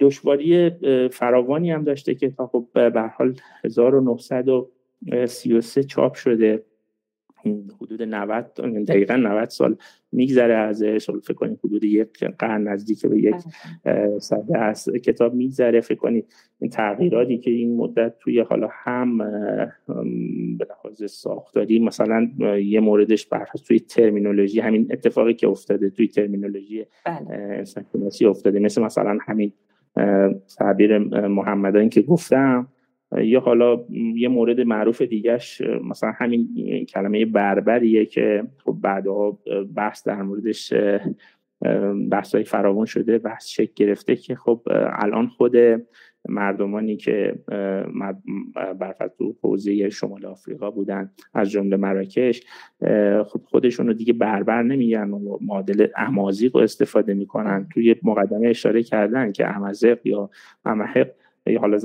دشواری 0.00 0.70
فراوانی 1.08 1.70
هم 1.70 1.84
داشته 1.84 2.14
که 2.14 2.30
تا 2.30 2.46
خب 2.46 2.68
به 2.74 3.00
حال 3.00 3.34
1933 3.64 5.84
چاپ 5.84 6.14
شده. 6.14 6.64
حدود 7.80 8.02
90 8.02 8.44
دقیقا 8.88 9.16
90 9.16 9.48
سال 9.48 9.76
میگذره 10.12 10.54
ازش. 10.54 11.10
فکر 11.10 11.34
کنید 11.34 11.58
حدود 11.64 11.84
یک 11.84 12.24
قرن 12.24 12.68
نزدیک 12.68 13.06
به 13.06 13.18
یک. 13.18 13.34
صده 14.18 14.58
از 14.58 14.88
کتاب 15.04 15.34
میگذره. 15.34 15.80
فکر 15.80 15.98
کنید 15.98 16.26
این 16.58 16.70
تغییراتی 16.70 17.38
که 17.38 17.50
این 17.50 17.76
مدت 17.76 18.18
توی 18.18 18.40
حالا 18.40 18.68
هم 18.70 19.18
به 20.58 20.66
لحاظ 20.70 21.04
ساختاری 21.10 21.78
مثلا 21.78 22.30
یه 22.64 22.80
موردش 22.80 23.26
برخواست 23.26 23.66
توی 23.66 23.80
ترمینولوژی 23.80 24.60
همین 24.60 24.88
اتفاقی 24.90 25.34
که 25.34 25.48
افتاده 25.48 25.90
توی 25.90 26.08
ترمینولوژی 26.08 26.86
بله. 27.06 27.30
انسان 27.30 27.84
افتاده. 28.26 28.58
مثل 28.58 28.82
مثلا 28.82 29.18
همین 29.22 29.52
تعبیر 30.58 30.98
محمدان 31.28 31.88
که 31.88 32.02
گفتم. 32.02 32.68
یا 33.18 33.40
حالا 33.40 33.84
یه 34.16 34.28
مورد 34.28 34.60
معروف 34.60 35.02
دیگهش 35.02 35.60
مثلا 35.60 36.12
همین 36.16 36.48
کلمه 36.88 37.24
بربریه 37.24 38.06
که 38.06 38.44
خب 38.64 38.76
بعدها 38.82 39.38
بحث 39.76 40.06
در 40.06 40.22
موردش 40.22 40.72
بحث 42.10 42.34
های 42.34 42.44
فراوان 42.44 42.86
شده 42.86 43.18
بحث 43.18 43.48
شکل 43.48 43.72
گرفته 43.76 44.16
که 44.16 44.34
خب 44.34 44.62
الان 44.92 45.26
خود 45.26 45.56
مردمانی 46.28 46.96
که 46.96 47.34
برفت 48.80 49.18
تو 49.18 49.36
حوزه 49.42 49.90
شمال 49.90 50.26
آفریقا 50.26 50.70
بودن 50.70 51.10
از 51.34 51.50
جمله 51.50 51.76
مراکش 51.76 52.42
خب 53.26 53.40
خودشون 53.44 53.86
رو 53.86 53.92
دیگه 53.92 54.12
بربر 54.12 54.62
نمیگن 54.62 55.10
و 55.10 55.38
معادل 55.40 55.86
امازیق 55.96 56.56
رو 56.56 56.62
استفاده 56.62 57.14
می‌کنن. 57.14 57.68
توی 57.72 57.96
مقدمه 58.02 58.48
اشاره 58.48 58.82
کردن 58.82 59.32
که 59.32 59.56
امازق 59.56 59.98
یا 60.04 60.30
امحق 60.64 61.10
حالا 61.60 61.78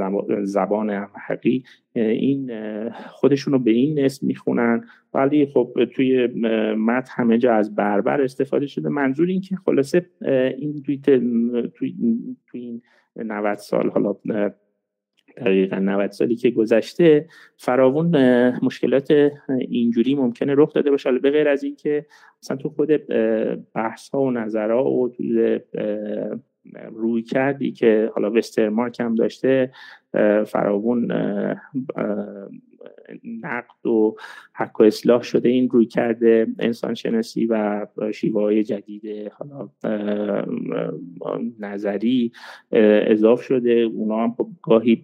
زبان 0.43 0.89
حقی 1.27 1.63
این 1.95 2.51
خودشون 2.89 3.53
رو 3.53 3.59
به 3.59 3.71
این 3.71 4.05
اسم 4.05 4.27
می‌خونن. 4.27 4.83
ولی 5.13 5.45
خب 5.45 5.85
توی 5.95 6.27
مت 6.77 7.09
همه 7.11 7.37
جا 7.37 7.53
از 7.53 7.75
بربر 7.75 8.21
استفاده 8.21 8.67
شده. 8.67 8.89
منظور 8.89 9.27
این 9.27 9.41
که 9.41 9.55
خلاصه 9.55 10.05
این 10.57 10.83
توی, 10.85 10.97
توی, 11.75 11.95
این 12.53 12.81
90 13.15 13.57
سال 13.57 13.89
حالا 13.89 14.15
دقیقا 15.37 15.79
90 15.79 16.11
سالی 16.11 16.35
که 16.35 16.49
گذشته 16.49 17.27
فراون 17.57 18.17
مشکلات 18.63 19.31
اینجوری 19.69 20.15
ممکنه 20.15 20.55
رخ 20.57 20.73
داده 20.73 20.91
باشه. 20.91 21.11
به 21.11 21.31
غیر 21.31 21.47
از 21.47 21.63
اینکه 21.63 22.05
مثلا 22.43 22.57
تو 22.57 22.69
خود 22.69 22.89
بحث 23.75 24.09
ها 24.09 24.21
و 24.21 24.31
نظرها 24.31 24.91
و 24.91 25.09
توی 25.09 25.59
روی 26.93 27.21
کردی 27.21 27.71
که 27.71 28.11
حالا 28.15 28.31
وسترمارک 28.31 28.99
هم 28.99 29.15
داشته 29.15 29.71
فراوون 30.45 31.11
نقد 33.43 33.85
و 33.85 34.15
حق 34.53 34.81
و 34.81 34.83
اصلاح 34.83 35.21
شده 35.23 35.49
این 35.49 35.69
روی 35.69 35.85
کرده 35.85 36.47
انسان 36.59 36.93
شناسی 36.93 37.45
و 37.45 37.87
شیوه 38.13 38.41
های 38.41 38.63
جدید 38.63 39.31
حالا 39.31 39.69
نظری 41.59 42.31
اضاف 42.71 43.41
شده. 43.41 43.71
اونا 43.71 44.23
هم 44.23 44.31
خب 44.31 44.47
گاهی 44.61 45.03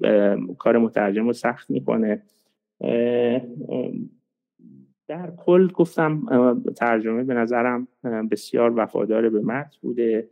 کار 0.58 0.77
مترجم 0.77 1.27
رو 1.27 1.34
سخت 1.34 1.72
می‌کنه. 1.72 2.22
در 5.08 5.32
کل 5.38 5.67
گفتم 5.67 6.22
ترجمه 6.75 7.24
به 7.24 7.34
نظرم 7.34 7.88
بسیار 8.32 8.74
وفادار 8.75 9.29
به 9.29 9.41
متن 9.41 9.77
بوده. 9.82 10.27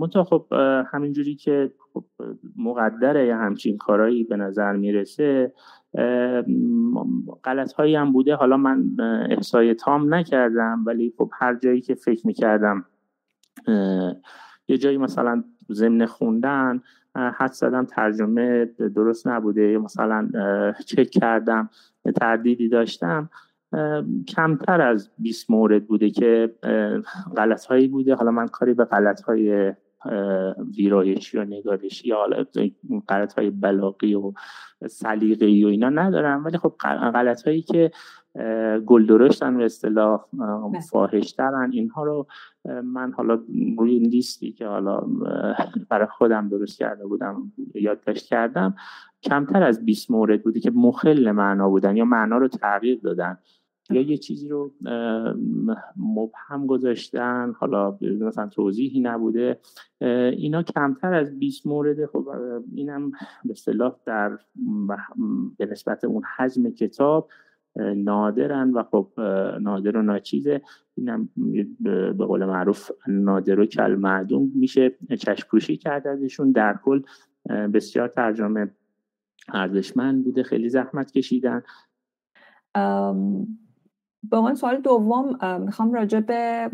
منتها 0.00 0.24
خب 0.24 0.46
همینجوری 0.92 1.34
که 1.34 1.72
خب 1.94 2.04
مقدره 2.56 3.26
یا 3.26 3.36
همچین 3.38 3.76
کارایی 3.76 4.24
به 4.24 4.36
نظر 4.36 4.72
می‌رسه 4.72 5.52
غلط 7.44 7.72
هایی 7.72 7.96
هم 7.96 8.12
بوده. 8.12 8.34
حالا 8.34 8.56
من 8.56 8.84
احسای 9.30 9.74
تام 9.74 10.14
نکردم 10.14 10.82
ولی 10.86 11.14
خب 11.18 11.30
هر 11.32 11.54
جایی 11.54 11.80
که 11.80 11.94
فکر 11.94 12.26
می‌کردم 12.26 12.84
یه 14.68 14.78
جایی 14.78 14.98
مثلا 14.98 15.44
ضمن 15.72 16.06
خوندن 16.06 16.82
حد 17.14 17.52
زدم 17.52 17.84
ترجمه 17.84 18.64
درست 18.94 19.26
نبوده 19.26 19.78
مثلا 19.78 20.28
چک 20.86 21.10
کردم 21.10 21.70
تردیدی 22.20 22.68
داشتم. 22.68 23.30
کمتر 24.28 24.80
از 24.80 25.10
20 25.18 25.50
مورد 25.50 25.86
بوده 25.86 26.10
که 26.10 26.54
غلط 27.36 27.66
هایی 27.66 27.88
بوده. 27.88 28.14
حالا 28.14 28.30
من 28.30 28.46
کاری 28.46 28.74
به 28.74 28.84
غلط 28.84 29.20
های 29.20 29.74
ویرایشی 30.76 31.38
و 31.38 31.44
نگارشی 31.44 32.08
یا 32.08 32.16
حالا 32.16 32.44
غلط 33.08 33.32
های 33.32 33.50
بلاغی 33.50 34.14
و 34.14 34.32
سلیقه‌ای 34.86 35.64
و 35.64 35.68
اینا 35.68 35.88
ندارم. 35.88 36.44
ولی 36.44 36.58
خب 36.58 36.74
غلط 37.14 37.42
هایی 37.42 37.62
که 37.62 37.90
گل 38.86 39.06
درشتن 39.06 39.56
به 39.56 39.64
اصطلاح 39.64 40.24
بله. 40.32 40.80
فاحش 40.80 41.34
اینها 41.70 42.04
رو 42.04 42.26
من 42.84 43.12
حالا 43.12 43.38
روی 43.78 43.98
لیستی 43.98 44.52
که 44.52 44.66
حالا 44.66 45.02
برای 45.88 46.06
خودم 46.06 46.48
درست 46.48 46.78
کرده 46.78 47.06
بودم 47.06 47.52
یادداشت 47.74 48.26
کردم 48.26 48.74
کمتر 49.22 49.62
از 49.62 49.84
20 49.84 50.10
مورد 50.10 50.42
بوده 50.42 50.60
که 50.60 50.70
مخل 50.70 51.30
معنا 51.30 51.68
بودن 51.68 51.96
یا 51.96 52.04
معنا 52.04 52.38
رو 52.38 52.48
تغییر 52.48 53.00
دادن. 53.02 53.38
یا 53.90 54.00
یه 54.00 54.16
چیزی 54.16 54.48
رو 54.48 54.72
مبهم 55.96 56.66
گذاشتن 56.66 57.52
حالا 57.58 57.98
مثلا 58.00 58.46
توضیحی 58.46 59.00
نبوده 59.00 59.60
اینا 60.30 60.62
کمتر 60.62 61.14
از 61.14 61.38
20 61.38 61.66
مورد 61.66 62.06
خب 62.06 62.28
اینم 62.74 63.10
به 63.44 63.50
اصطلاح 63.50 63.96
در 64.06 64.38
به 65.58 65.66
نسبت 65.66 66.04
اون 66.04 66.22
حجم 66.36 66.70
کتاب 66.70 67.28
نادرن 67.96 68.70
و 68.70 68.82
خب 68.82 69.12
نادر 69.60 69.96
و 69.96 70.02
ناچیزه. 70.02 70.62
اینم 70.94 71.28
به 71.80 72.26
قول 72.26 72.44
معروف 72.44 72.90
نادر 73.08 73.60
و 73.60 73.66
کل 73.66 73.94
معدوم 73.94 74.52
میشه 74.54 74.96
چشپوشی 75.18 75.76
کرد 75.76 76.06
ازشون. 76.06 76.52
در 76.52 76.78
کل 76.84 77.02
بسیار 77.48 78.08
ترجمه 78.08 78.70
ارزشمند 79.48 80.24
بوده 80.24 80.42
خیلی 80.42 80.68
زحمت 80.68 81.12
کشیدن. 81.12 81.62
به 84.22 84.36
عنوان 84.36 84.54
سوال 84.54 84.80
دوم 84.80 85.38
می‌خوام 85.60 85.92
راجع 85.92 86.20
به 86.20 86.70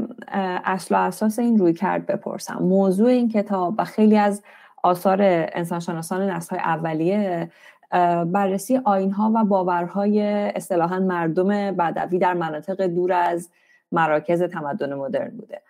اصل 0.64 0.94
و 0.94 0.98
اساس 0.98 1.38
این 1.38 1.58
روی 1.58 1.72
کرد 1.72 2.06
بپرسم. 2.06 2.58
موضوع 2.60 3.08
این 3.08 3.28
کتاب 3.28 3.74
و 3.78 3.84
خیلی 3.84 4.18
از 4.18 4.42
آثار 4.82 5.18
انسانشناسان 5.22 6.30
نسل 6.30 6.56
های 6.56 6.64
اولیه 6.64 7.50
بررسی 8.24 8.76
ها 8.76 9.32
و 9.34 9.44
باورهای 9.44 10.20
اصطلاحا 10.56 10.98
مردم 10.98 11.48
بدوی 11.76 12.18
در 12.18 12.34
مناطق 12.34 12.86
دور 12.86 13.12
از 13.12 13.50
مراکز 13.92 14.42
تمدن 14.42 14.94
مدرن 14.94 15.36
بوده. 15.36 15.60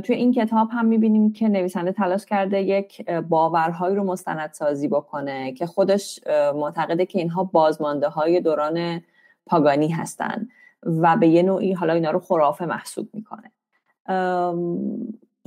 توی 0.00 0.16
این 0.16 0.32
کتاب 0.32 0.68
هم 0.72 0.86
می‌بینیم 0.86 1.32
که 1.32 1.48
نویسنده 1.48 1.92
تلاش 1.92 2.26
کرده 2.26 2.62
یک 2.62 3.10
باورهایی 3.10 3.96
رو 3.96 4.04
مستندسازی 4.04 4.88
بکنه 4.88 5.52
که 5.52 5.66
خودش 5.66 6.20
معتقده 6.54 7.06
که 7.06 7.18
اینها 7.18 7.44
بازمانده 7.44 8.08
های 8.08 8.40
دوران 8.40 9.00
پاگانی 9.46 9.88
هستند 9.88 10.48
و 10.82 11.16
به 11.16 11.28
یه 11.28 11.42
نوعی 11.42 11.72
حالا 11.72 11.92
اینا 11.92 12.10
رو 12.10 12.18
خرافه 12.18 12.66
محسوب 12.66 13.08
می‌کنه. 13.12 13.52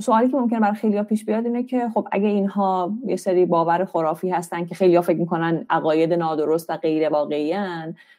سوالی 0.00 0.30
که 0.30 0.36
ممکنه 0.36 0.60
برای 0.60 0.74
خیلی 0.74 1.02
پیش 1.02 1.24
بیاد 1.24 1.44
اینه 1.46 1.62
که 1.62 1.88
خب 1.94 2.08
اگه 2.12 2.28
اینها 2.28 2.92
یه 3.06 3.16
سری 3.16 3.46
باور 3.46 3.84
خرافی 3.84 4.30
هستن 4.30 4.64
که 4.64 4.74
خیلی 4.74 5.00
فکر 5.00 5.18
می‌کنن 5.18 5.66
عقاید 5.70 6.12
نادرست 6.12 6.70
و 6.70 6.76
غیر 6.76 7.08
واقعی 7.08 7.54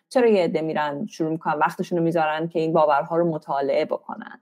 چرا 0.09 0.27
یه 0.27 0.43
عده 0.43 0.61
میرن 0.61 1.05
شروع 1.05 1.29
می‌کنن 1.29 1.53
وقتشون 1.53 1.97
رو 1.97 2.03
می‌ذارن 2.03 2.47
که 2.47 2.59
این 2.59 2.73
باورها 2.73 3.17
رو 3.17 3.29
مطالعه 3.29 3.85
بکنن؟ 3.85 4.41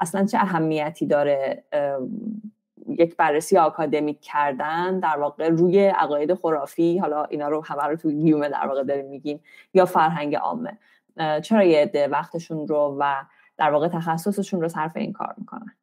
اصلا 0.00 0.26
چه 0.26 0.38
اهمیتی 0.38 1.06
داره 1.06 1.64
یک 2.88 3.16
بررسی 3.16 3.58
آکادمیک 3.58 4.20
کردن 4.20 5.00
در 5.00 5.18
واقع 5.18 5.48
روی 5.48 5.86
عقاید 5.86 6.34
خرافی؟ 6.34 6.98
حالا 6.98 7.24
اینا 7.24 7.48
رو 7.48 7.64
همه 7.64 7.82
رو 7.82 7.96
تو 7.96 8.10
گیومه 8.10 8.48
در 8.48 8.66
واقع 8.66 8.84
داریم 8.84 9.06
میگیم 9.06 9.40
یا 9.74 9.84
فرهنگ 9.84 10.36
عامه. 10.36 10.78
چرا 11.42 11.64
یه 11.64 11.78
عده 11.78 12.08
وقتشون 12.08 12.68
رو 12.68 12.96
و 13.00 13.14
در 13.56 13.70
واقع 13.70 13.88
تخصصشون 13.88 14.60
رو 14.60 14.68
صرف 14.68 14.96
این 14.96 15.12
کار 15.12 15.34
می‌کنن؟ 15.38 15.74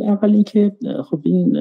اول 0.00 0.34
اینکه 0.34 0.76
خب 1.04 1.20
این 1.24 1.56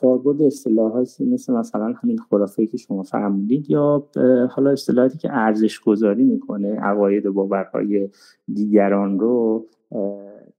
کاربرد 0.00 0.42
اصطلاحات 0.42 1.20
مثل 1.20 1.52
مثلا 1.52 1.94
همین 2.02 2.18
خرافه 2.18 2.66
که 2.66 2.76
شما 2.76 3.02
فرمودید 3.02 3.70
یا 3.70 4.08
حالا 4.50 4.70
اصطلاحاتی 4.70 5.18
که 5.18 5.32
ارزش 5.32 5.80
گذاری 5.80 6.24
می‌کنه 6.24 6.80
عقاید 6.80 7.26
و 7.26 7.32
باورهای 7.32 8.10
دیگران 8.54 9.18
رو 9.20 9.66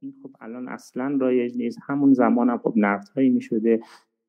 این 0.01 0.13
خب 0.23 0.29
الان 0.39 0.67
اصلا 0.67 1.17
رایج 1.21 1.57
نیست. 1.57 1.79
همون 1.83 2.13
زمان 2.13 2.49
هم 2.49 2.57
خب 2.57 2.73
نقدهایی 2.75 3.29
می‌شده. 3.29 3.79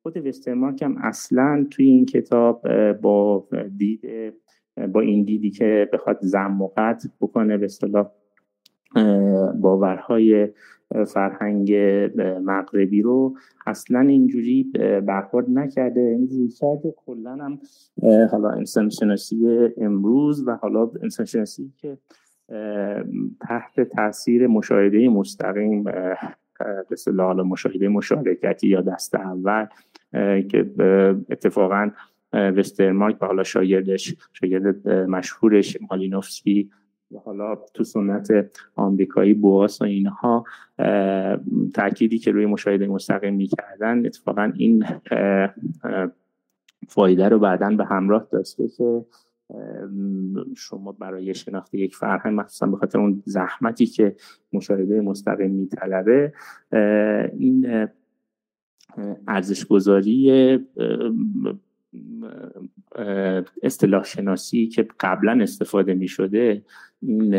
خود 0.03 0.27
وسترمارک 0.27 0.81
هم 0.81 0.97
اصلا 0.97 1.67
توی 1.71 1.85
این 1.85 2.05
کتاب 2.05 2.91
با 2.91 3.47
دید 3.77 4.01
با 4.93 5.01
این 5.01 5.23
دیدی 5.23 5.49
که 5.51 5.89
بخواد 5.93 6.17
زم 6.21 6.61
و 6.61 6.69
بکنه 7.21 7.57
به 7.57 7.65
اصطلاح 7.65 8.11
باورهای 9.59 10.49
فرهنگ 11.07 11.73
مغربی 12.43 13.01
رو 13.01 13.35
اصلا 13.67 13.99
اینجوری 13.99 14.63
برخورد 15.05 15.45
نکرده. 15.49 15.99
اینجوری 16.01 16.49
کرده 16.49 16.93
کلا 17.05 17.31
هم 17.31 17.59
حالا 18.31 18.49
انسان 18.49 18.89
شناسی 18.89 19.69
امروز 19.77 20.47
و 20.47 20.55
حالا 20.55 20.91
انسان 21.03 21.25
شناسی 21.25 21.71
که 21.77 21.97
تحت 23.41 23.81
تاثیر 23.81 24.47
مشاهده 24.47 25.09
مستقیم 25.09 25.83
به 25.83 26.95
مشاهده 27.43 27.87
مشارکتی 27.87 28.67
یا 28.67 28.81
دست 28.81 29.15
اول 29.15 29.65
که 30.41 30.71
اتفاقا 31.29 31.91
وسترمارک 32.33 33.17
و 33.21 33.25
حالا 33.25 33.43
شاگردش 33.43 34.15
شاگرد 34.33 34.89
مشهورش 34.89 35.77
مالینوفسکی 35.89 36.69
و 37.11 37.17
حالا 37.19 37.55
تو 37.73 37.83
سنت 37.83 38.51
آمریکایی 38.75 39.33
بواس 39.33 39.81
و 39.81 39.85
اینها 39.85 40.45
تأکیدی 41.73 42.17
که 42.17 42.31
روی 42.31 42.45
مشاهده 42.45 42.87
مستقیم 42.87 43.33
می‌کردن 43.33 44.05
اتفاقا 44.05 44.51
این 44.55 44.85
فایده 46.87 47.29
رو 47.29 47.39
بعدا 47.39 47.69
به 47.69 47.85
همراه 47.85 48.27
داشته 48.31 48.67
که 48.67 49.05
شما 50.57 50.91
برای 50.91 51.33
شناخت 51.33 51.73
یک 51.73 51.95
فرهنگ 51.95 52.39
مخصوصا 52.39 52.67
به 52.67 52.77
خاطر 52.77 52.99
اون 52.99 53.23
زحمتی 53.25 53.85
که 53.85 54.15
مشاهده 54.53 55.01
مستقیم 55.01 55.51
میطلبه 55.51 56.33
این 57.37 57.87
ارزش 59.27 59.65
گذاری 59.65 60.59
اصطلاح 63.63 64.03
شناسی 64.03 64.67
که 64.67 64.87
قبلا 64.99 65.39
استفاده 65.41 65.93
می 65.93 66.07
شده 66.07 66.65
این 67.01 67.35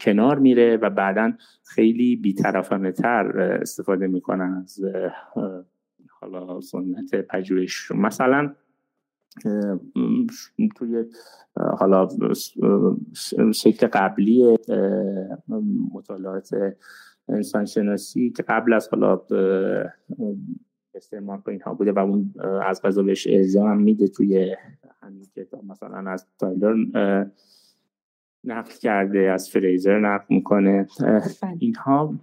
کنار 0.00 0.38
میره 0.38 0.76
و 0.76 0.90
بعدا 0.90 1.32
خیلی 1.64 2.16
بیطرفانه 2.16 2.92
تر 2.92 3.40
استفاده 3.40 4.06
می‌کنن 4.06 4.62
از 4.62 4.80
حالا 6.20 6.60
سنت 6.60 7.14
پژوهش. 7.14 7.90
مثلا 7.92 8.54
توی 10.76 11.04
حالا 11.56 12.08
شکل 13.54 13.86
قبلی 13.86 14.58
مطالعات 15.92 16.50
انسان 17.28 17.64
شناسی 17.64 18.30
که 18.30 18.42
قبل 18.42 18.72
از 18.72 18.88
حالا 18.88 19.22
استعمار 20.96 21.42
اینها 21.48 21.74
بوده 21.74 21.92
و 21.92 21.98
اون 21.98 22.34
از 22.64 22.82
غذا 22.82 23.02
بهش 23.02 23.26
ارزا 23.30 23.66
هم 23.68 23.82
میده 23.82 24.08
توی 24.08 24.56
همین 25.02 25.26
کتاب. 25.36 25.64
مثلا 25.64 26.10
از 26.10 26.26
تایلر 26.38 26.74
نقل 28.44 28.72
کرده 28.82 29.18
از 29.18 29.50
فریزر 29.50 29.98
نقل 29.98 30.24
می‌کنه. 30.28 30.86
بله. 31.00 31.22
اینها 31.58 32.14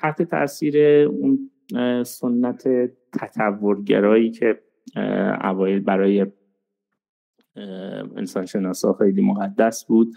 تحت 0.00 0.22
تاثیر 0.22 1.08
اون 1.08 1.50
سنت 2.04 2.68
تطورگرایی 3.12 4.30
که 4.30 4.62
اوایل 5.44 5.80
برای 5.80 6.26
انسان 8.16 8.46
شناسا 8.46 8.92
خیلی 8.92 9.22
مقدس 9.22 9.84
بود. 9.84 10.14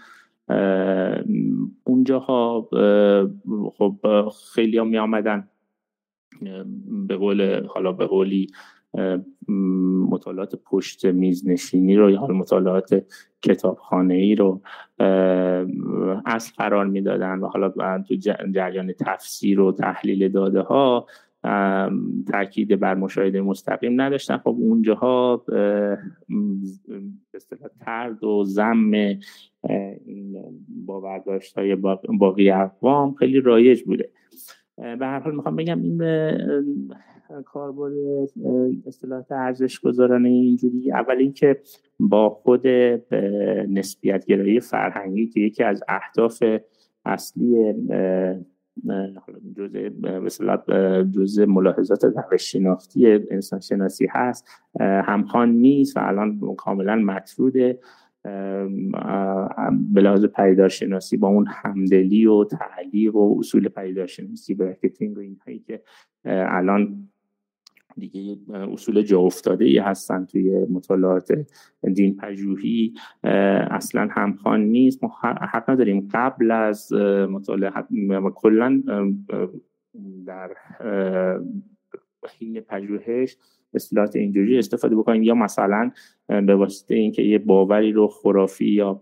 اونجاها 1.84 2.68
خب 3.78 3.96
خیلی 4.54 4.78
هم 4.78 4.88
می 4.88 4.98
آمدن 4.98 5.48
به 7.08 7.16
قول 7.16 7.66
حالا 7.66 7.92
به 7.92 8.06
قولی 8.06 8.46
مطالعات 10.10 10.56
پشت 10.64 11.06
میز 11.06 11.48
نشینی 11.48 11.96
رو 11.96 12.10
یا 12.10 12.26
مطالعات 12.26 13.04
کتابخانه 13.42 14.14
ای 14.14 14.34
رو 14.34 14.62
اصل 16.26 16.52
قرار 16.56 16.86
می‌دادن 16.86 17.38
و 17.38 17.46
حالا 17.46 18.02
تو 18.08 18.14
جریان 18.50 18.92
تفسیر 18.92 19.60
و 19.60 19.72
تحلیل 19.72 20.28
داده 20.28 20.60
ها 20.60 21.06
تاکید 22.32 22.80
بر 22.80 22.94
مشاهده 22.94 23.40
مستقیم 23.40 24.00
نداشتن. 24.00 24.36
خب 24.36 24.56
اونجاها 24.58 25.36
به 25.36 25.98
اصطلاح 27.34 27.70
ترد 27.80 28.24
و 28.24 28.44
زم 28.44 28.92
باورداشت 30.86 31.58
های 31.58 31.76
باقی 32.18 32.50
اقوام 32.50 33.14
خیلی 33.14 33.40
رایج 33.40 33.82
بوده. 33.82 34.10
به 34.76 35.06
هر 35.06 35.18
حال 35.18 35.34
می‌خوام 35.34 35.56
بگم 35.56 35.82
این 35.82 36.02
کاربرد 37.44 37.92
اصطلاحات 38.86 39.32
ارزش 39.32 39.80
گذارانه 39.80 40.28
اینجوری 40.28 40.92
اول 40.92 41.16
اینکه 41.16 41.60
با 42.00 42.30
خود 42.30 42.66
نسبیت 43.68 44.26
گرایی 44.26 44.60
فرهنگی 44.60 45.26
که 45.26 45.40
یکی 45.40 45.64
از 45.64 45.82
اهداف 45.88 46.42
اصلی 47.04 47.74
جزء 49.56 50.56
جزء 51.02 51.46
ملاحظات 51.46 52.04
روش 52.04 52.52
شناختی 52.52 53.06
انسان 53.30 53.60
شناسی 53.60 54.06
هست 54.10 54.48
همخوان 54.80 55.50
نیست 55.50 55.96
و 55.96 56.00
الان 56.00 56.40
کاملا 56.56 56.96
مطروده 56.96 57.78
به 59.94 60.00
لحاظ 60.00 60.24
پدیدار 60.24 60.68
شناسی 60.68 61.16
با 61.16 61.28
اون 61.28 61.46
همدلی 61.48 62.26
و 62.26 62.44
تعلیق 62.44 63.16
و 63.16 63.38
اصول 63.38 63.68
پدیدار 63.68 64.06
شناسی 64.06 64.54
برکتینگ 64.54 65.16
و 65.16 65.20
اینهایی 65.20 65.58
که 65.58 65.82
الان 66.26 67.08
دیگه 67.98 68.36
اصول 68.54 69.02
جا 69.02 69.20
افتاده 69.20 69.64
ای 69.64 69.78
هستن 69.78 70.24
توی 70.24 70.66
مطالعات 70.70 71.46
دین 71.94 72.16
پژوهی 72.16 72.94
اصلا 73.70 74.08
همخوان 74.10 74.60
نیست. 74.60 75.04
ما 75.04 75.12
حق 75.22 75.70
نداریم 75.70 76.08
قبل 76.12 76.50
از 76.50 76.92
مطالعه 77.30 77.72
کلا 78.34 78.82
در 80.26 80.50
حین 82.38 82.60
پژوهش 82.60 83.36
اصطلاحات 83.76 84.16
اینجوری 84.16 84.58
استفاده 84.58 84.96
بکنیم 84.96 85.22
یا 85.22 85.34
مثلا 85.34 85.90
به 86.28 86.54
واسطه 86.54 86.94
اینکه 86.94 87.22
یه 87.22 87.38
باوری 87.38 87.92
رو 87.92 88.08
خرافی 88.08 88.66
یا 88.66 89.00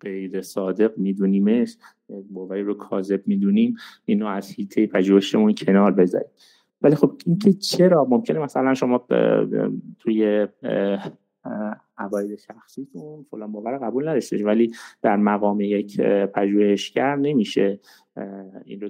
غیر 0.00 0.42
صادق 0.42 0.98
میدونیمش 0.98 1.76
باوری 2.30 2.62
رو 2.62 2.74
کاذب 2.74 3.22
می‌دونیم 3.26 3.76
اینو 4.04 4.26
از 4.26 4.50
هیته 4.50 4.86
پژوهشمون 4.86 5.54
کنار 5.54 5.92
بذاریم. 5.92 6.28
ولی 6.82 6.94
خب 6.94 7.12
اینکه 7.26 7.52
چرا؟ 7.52 8.04
ممکنه 8.04 8.38
مثلا 8.38 8.74
شما 8.74 9.06
توی 9.98 10.46
عقاید 11.98 12.38
شخصیتون 12.38 13.26
فلان 13.30 13.52
باور 13.52 13.78
قبول 13.78 14.08
نداشته 14.08 14.44
ولی 14.44 14.72
در 15.02 15.16
مقام 15.16 15.60
یک 15.60 16.00
پژوهشگر 16.34 17.16
نمیشه 17.16 17.80
این 18.64 18.80
رو 18.80 18.88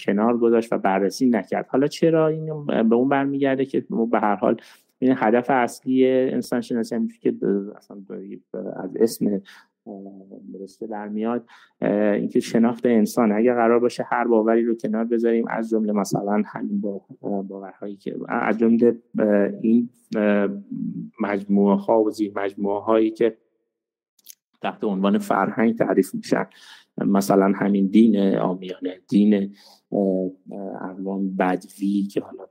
کنار 0.00 0.38
گذاشت 0.38 0.72
و 0.72 0.78
بررسی 0.78 1.26
نکرد. 1.26 1.66
حالا 1.68 1.86
چرا 1.86 2.28
این 2.28 2.66
به 2.66 2.94
اون 2.94 3.08
برمیگرده 3.08 3.64
که 3.64 3.86
به 4.10 4.20
هر 4.20 4.36
حال 4.36 4.56
این 4.98 5.14
هدف 5.16 5.46
اصلی 5.50 6.06
انسان 6.08 6.60
شناسی 6.60 7.08
که 7.20 7.34
اصلا 7.76 7.96
از 8.76 8.96
اسم 8.96 9.42
درسته 10.54 10.86
در 10.86 11.08
میاد 11.08 11.48
اینکه 11.80 12.40
شناخت 12.40 12.86
انسان 12.86 13.32
اگر 13.32 13.54
قرار 13.54 13.78
باشه 13.78 14.04
هر 14.06 14.24
باوری 14.24 14.64
رو 14.64 14.74
کنار 14.74 15.04
بذاریم 15.04 15.48
از 15.48 15.70
جمله 15.70 15.92
مثلا 15.92 16.42
همین 16.46 16.80
باورهایی 17.20 17.96
که 17.96 18.16
از 18.28 18.58
جمله 18.58 18.98
این 19.60 19.88
مجموعه 21.20 21.76
ها 21.76 22.02
و 22.02 22.10
زیر 22.10 22.32
مجموعه 22.36 22.80
هایی 22.80 23.10
که 23.10 23.36
تحت 24.62 24.84
عنوان 24.84 25.18
فرهنگ 25.18 25.78
تعریف 25.78 26.14
میشن. 26.14 26.46
مثلا 26.98 27.52
همین 27.56 27.86
دین 27.86 28.36
آمیانه 28.36 29.00
دین 29.08 29.54
اقوام 30.80 31.36
بدوی 31.36 32.02
که 32.02 32.20
حالا 32.20 32.46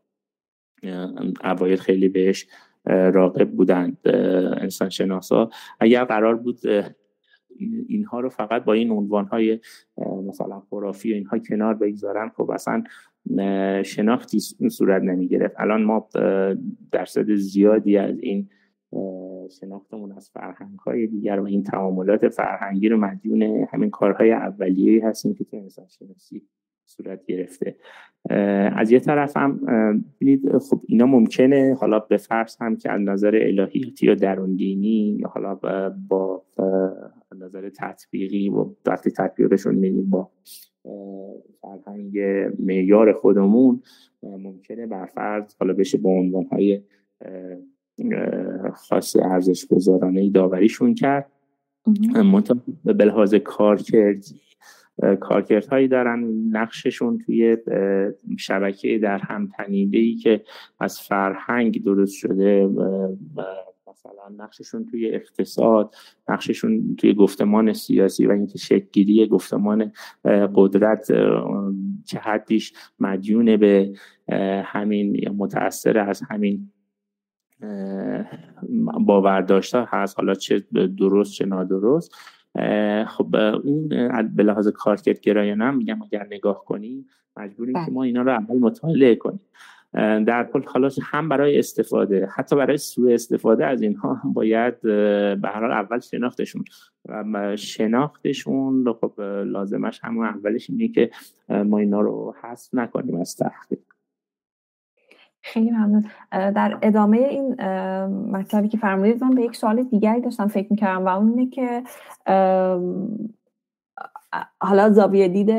اوایل 1.43 1.75
خیلی 1.75 2.09
بهش 2.09 2.47
راقب 2.85 3.51
بودند 3.51 3.97
انسان 4.57 4.89
شناسا 4.89 5.49
اگر 5.79 6.03
قرار 6.03 6.35
بود 6.35 6.59
اینها 7.87 8.19
رو 8.19 8.29
فقط 8.29 8.63
با 8.63 8.73
این 8.73 8.91
عنوان 8.91 9.25
های 9.25 9.59
مثلا 10.27 10.59
خرافی 10.59 11.11
و 11.11 11.15
اینها 11.15 11.39
کنار 11.39 11.73
بگذارن. 11.73 12.29
خب 12.29 12.49
اصلا 12.49 12.83
شناختی 13.83 14.39
صورت 14.69 15.01
نمی 15.01 15.27
گرفت 15.27 15.55
الان 15.57 15.83
ما 15.83 16.09
درصد 16.91 17.35
زیادی 17.35 17.97
از 17.97 18.19
این 18.19 18.49
شناختمون 19.59 20.11
از 20.11 20.29
فرهنگ 20.29 20.79
های 20.79 21.07
دیگر 21.07 21.39
و 21.39 21.45
این 21.45 21.63
تعاملات 21.63 22.29
فرهنگی 22.29 22.89
رو 22.89 22.97
مدیون 22.97 23.67
همین 23.71 23.89
کارهای 23.89 24.31
اولیه 24.31 25.07
هستیم 25.07 25.33
که 25.33 25.43
تو 25.43 25.57
انسان 25.57 25.87
شناسی 25.87 26.47
صورت 26.85 27.25
گرفته. 27.25 27.75
از 28.75 28.91
یه 28.91 28.99
طرف 28.99 29.37
هم 29.37 29.59
ببینید 30.15 30.57
خب 30.57 30.81
اینا 30.87 31.05
ممکنه 31.05 31.77
حالا 31.79 31.99
به 31.99 32.17
فرض 32.17 32.57
هم 32.61 32.75
که 32.75 32.91
از 32.91 33.01
نظر 33.01 33.35
الهیاتی 33.35 34.05
یا 34.07 34.15
درون 34.15 34.55
دینی 34.55 35.17
یا 35.19 35.27
حالا 35.27 35.55
با 36.07 36.43
نظر 37.35 37.69
تطبیقی 37.69 38.49
و 38.49 38.69
وقتی 38.85 39.11
تطبیقشون 39.11 39.75
میدیم 39.75 40.09
با 40.09 40.29
فرهنگ 41.61 42.19
معیار 42.59 43.13
خودمون 43.13 43.81
ممکنه 44.23 44.87
بر 44.87 45.05
فرض 45.05 45.55
حالا 45.59 45.73
بشه 45.73 45.97
با 45.97 46.09
عنوان 46.09 46.45
های 46.45 46.81
خاص 48.73 49.15
ارزش 49.15 49.65
گذارانه 49.65 50.29
داوریشون 50.29 50.95
کرد. 50.95 51.31
به 52.83 53.05
لحاظ 53.05 53.35
کارکردی 55.01 55.19
کارکردهایی 55.19 55.87
دارن. 55.87 56.23
نقششون 56.51 57.17
توی 57.17 57.57
شبکه 58.37 58.99
در 58.99 59.17
هم 59.17 59.51
ای 59.69 60.15
که 60.15 60.43
از 60.79 60.99
فرهنگ 60.99 61.83
درست 61.83 62.13
شده 62.13 62.69
مثلا 63.87 64.43
نقششون 64.43 64.85
توی 64.85 65.15
اقتصاد 65.15 65.95
نقششون 66.29 66.95
توی 66.95 67.13
گفتمان 67.13 67.73
سیاسی 67.73 68.27
و 68.27 68.31
اینکه 68.31 68.57
شکلگیری 68.57 69.27
گفتمان 69.27 69.91
قدرت 70.55 71.11
چه 72.05 72.19
حدیش 72.19 72.73
مدیون 72.99 73.57
به 73.57 73.93
همین 74.65 75.15
یا 75.15 75.33
متاثر 75.33 75.97
از 75.97 76.21
همین 76.21 76.71
باورداشته 78.99 79.85
هست. 79.87 80.19
حالا 80.19 80.33
چه 80.33 80.63
درست 80.97 81.33
چه 81.33 81.45
نادرست. 81.45 82.15
خب 83.07 83.35
اون 83.63 83.87
به 84.35 84.43
لحاظ 84.43 84.67
کارکردگرایانه 84.67 85.65
هم 85.65 85.77
میگم 85.77 86.01
اگر 86.01 86.27
نگاه 86.31 86.65
کنیم 86.65 87.05
مجبوریم 87.37 87.73
که 87.73 87.79
بله. 87.79 87.93
ما 87.93 88.03
اینا 88.03 88.21
رو 88.21 88.31
اول 88.31 88.59
مطالعه 88.59 89.15
کنیم. 89.15 89.39
در 90.25 90.49
کل 90.53 90.61
خلاص 90.61 90.99
هم 91.03 91.29
برای 91.29 91.59
استفاده 91.59 92.29
حتی 92.35 92.55
برای 92.55 92.77
سوء 92.77 93.13
استفاده 93.13 93.65
از 93.65 93.81
اینها 93.81 94.13
هم 94.13 94.33
باید 94.33 94.81
به 94.81 95.39
هر 95.43 95.59
حال 95.59 95.71
اول 95.71 95.99
شناختشون. 95.99 96.63
و 97.05 97.55
شناختشون 97.55 98.93
خب 99.01 99.21
لازمش 99.45 99.99
همون 100.03 100.25
اولش 100.25 100.69
اینه 100.69 100.87
که 100.87 101.09
ما 101.49 101.77
اینا 101.77 102.01
رو 102.01 102.35
حذف 102.43 102.73
نکنیم 102.73 103.15
از 103.15 103.35
تحقیق. 103.35 103.79
خیلی 105.45 105.71
ممنون. 105.71 106.05
در 106.31 106.77
ادامه 106.81 107.17
این 107.17 107.61
مطلبی 108.31 108.67
که 108.67 108.77
فرمودید 108.77 109.23
من 109.23 109.29
به 109.29 109.41
یک 109.41 109.55
سوال 109.55 109.83
دیگری 109.83 110.21
داشتم 110.21 110.47
فکر 110.47 110.67
می‌کردم 110.69 111.05
و 111.05 111.09
اون 111.09 111.29
اینه 111.29 111.49
که 111.49 111.83
حالا 114.61 114.89
زاویه 114.89 115.27
دید 115.27 115.49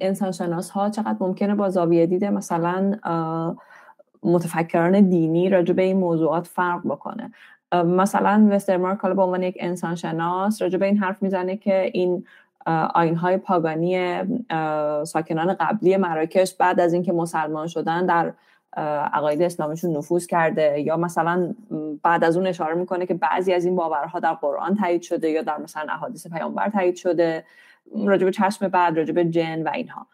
انسانشناس 0.00 0.70
ها 0.70 0.90
چقدر 0.90 1.16
ممکنه 1.20 1.54
با 1.54 1.68
زاویه 1.68 2.06
دید 2.06 2.24
مثلا 2.24 2.98
متفکران 4.22 5.08
دینی 5.08 5.48
راجع 5.48 5.74
به 5.74 5.82
این 5.82 5.96
موضوعات 5.96 6.46
فرق 6.46 6.80
بکنه. 6.84 7.32
مثلا 7.72 8.48
وسترمارک 8.50 8.98
حالا 8.98 9.14
به 9.14 9.22
عنوان 9.22 9.42
یک 9.42 9.56
انسانشناس 9.60 10.62
راجع 10.62 10.78
به 10.78 10.86
این 10.86 10.98
حرف 10.98 11.22
می‌زنه 11.22 11.56
که 11.56 11.90
این 11.92 12.24
آین 12.94 13.16
های 13.16 13.36
پاگانی 13.36 14.16
ساکنان 15.04 15.54
قبلی 15.60 15.96
مراکش 15.96 16.54
بعد 16.54 16.80
از 16.80 16.92
اینکه 16.92 17.12
مسلمان 17.12 17.66
شدن 17.66 18.06
در 18.06 18.32
عقاید 18.76 19.42
اسلامشون 19.42 19.96
نفوذ 19.96 20.26
کرده 20.26 20.80
یا 20.80 20.96
مثلا 20.96 21.54
بعد 22.02 22.24
از 22.24 22.36
اون 22.36 22.46
اشاره 22.46 22.74
می‌کنه 22.74 23.06
که 23.06 23.14
بعضی 23.14 23.52
از 23.52 23.64
این 23.64 23.76
باورها 23.76 24.20
در 24.20 24.34
قرآن 24.34 24.74
تایید 24.74 25.02
شده 25.02 25.30
یا 25.30 25.42
در 25.42 25.58
مثلا 25.58 25.92
احادیث 25.92 26.26
پیامبر 26.26 26.68
تایید 26.68 26.96
شده 26.96 27.44
راجب 28.06 28.30
چشم 28.30 28.68
بعد 28.68 28.96
راجب 28.96 29.22
جن 29.22 29.62
و 29.62 29.70
اینها. 29.74 30.06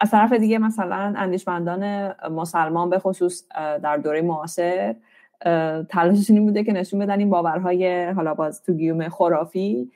از 0.00 0.10
طرف 0.10 0.32
دیگه 0.32 0.58
مثلا 0.58 1.14
اندیشمندان 1.16 2.12
مسلمان 2.30 2.90
به 2.90 2.98
خصوص 2.98 3.48
در 3.54 3.96
دوره 3.96 4.22
معاصر 4.22 4.94
تلاششون 5.88 6.36
این 6.36 6.46
بوده 6.46 6.64
که 6.64 6.72
نشون 6.72 7.00
بدن 7.00 7.18
این 7.18 7.30
باورهای 7.30 8.10
حالا 8.10 8.34
باز 8.34 8.62
تو 8.62 8.72
گیوم 8.72 9.08
خرافی 9.08 9.90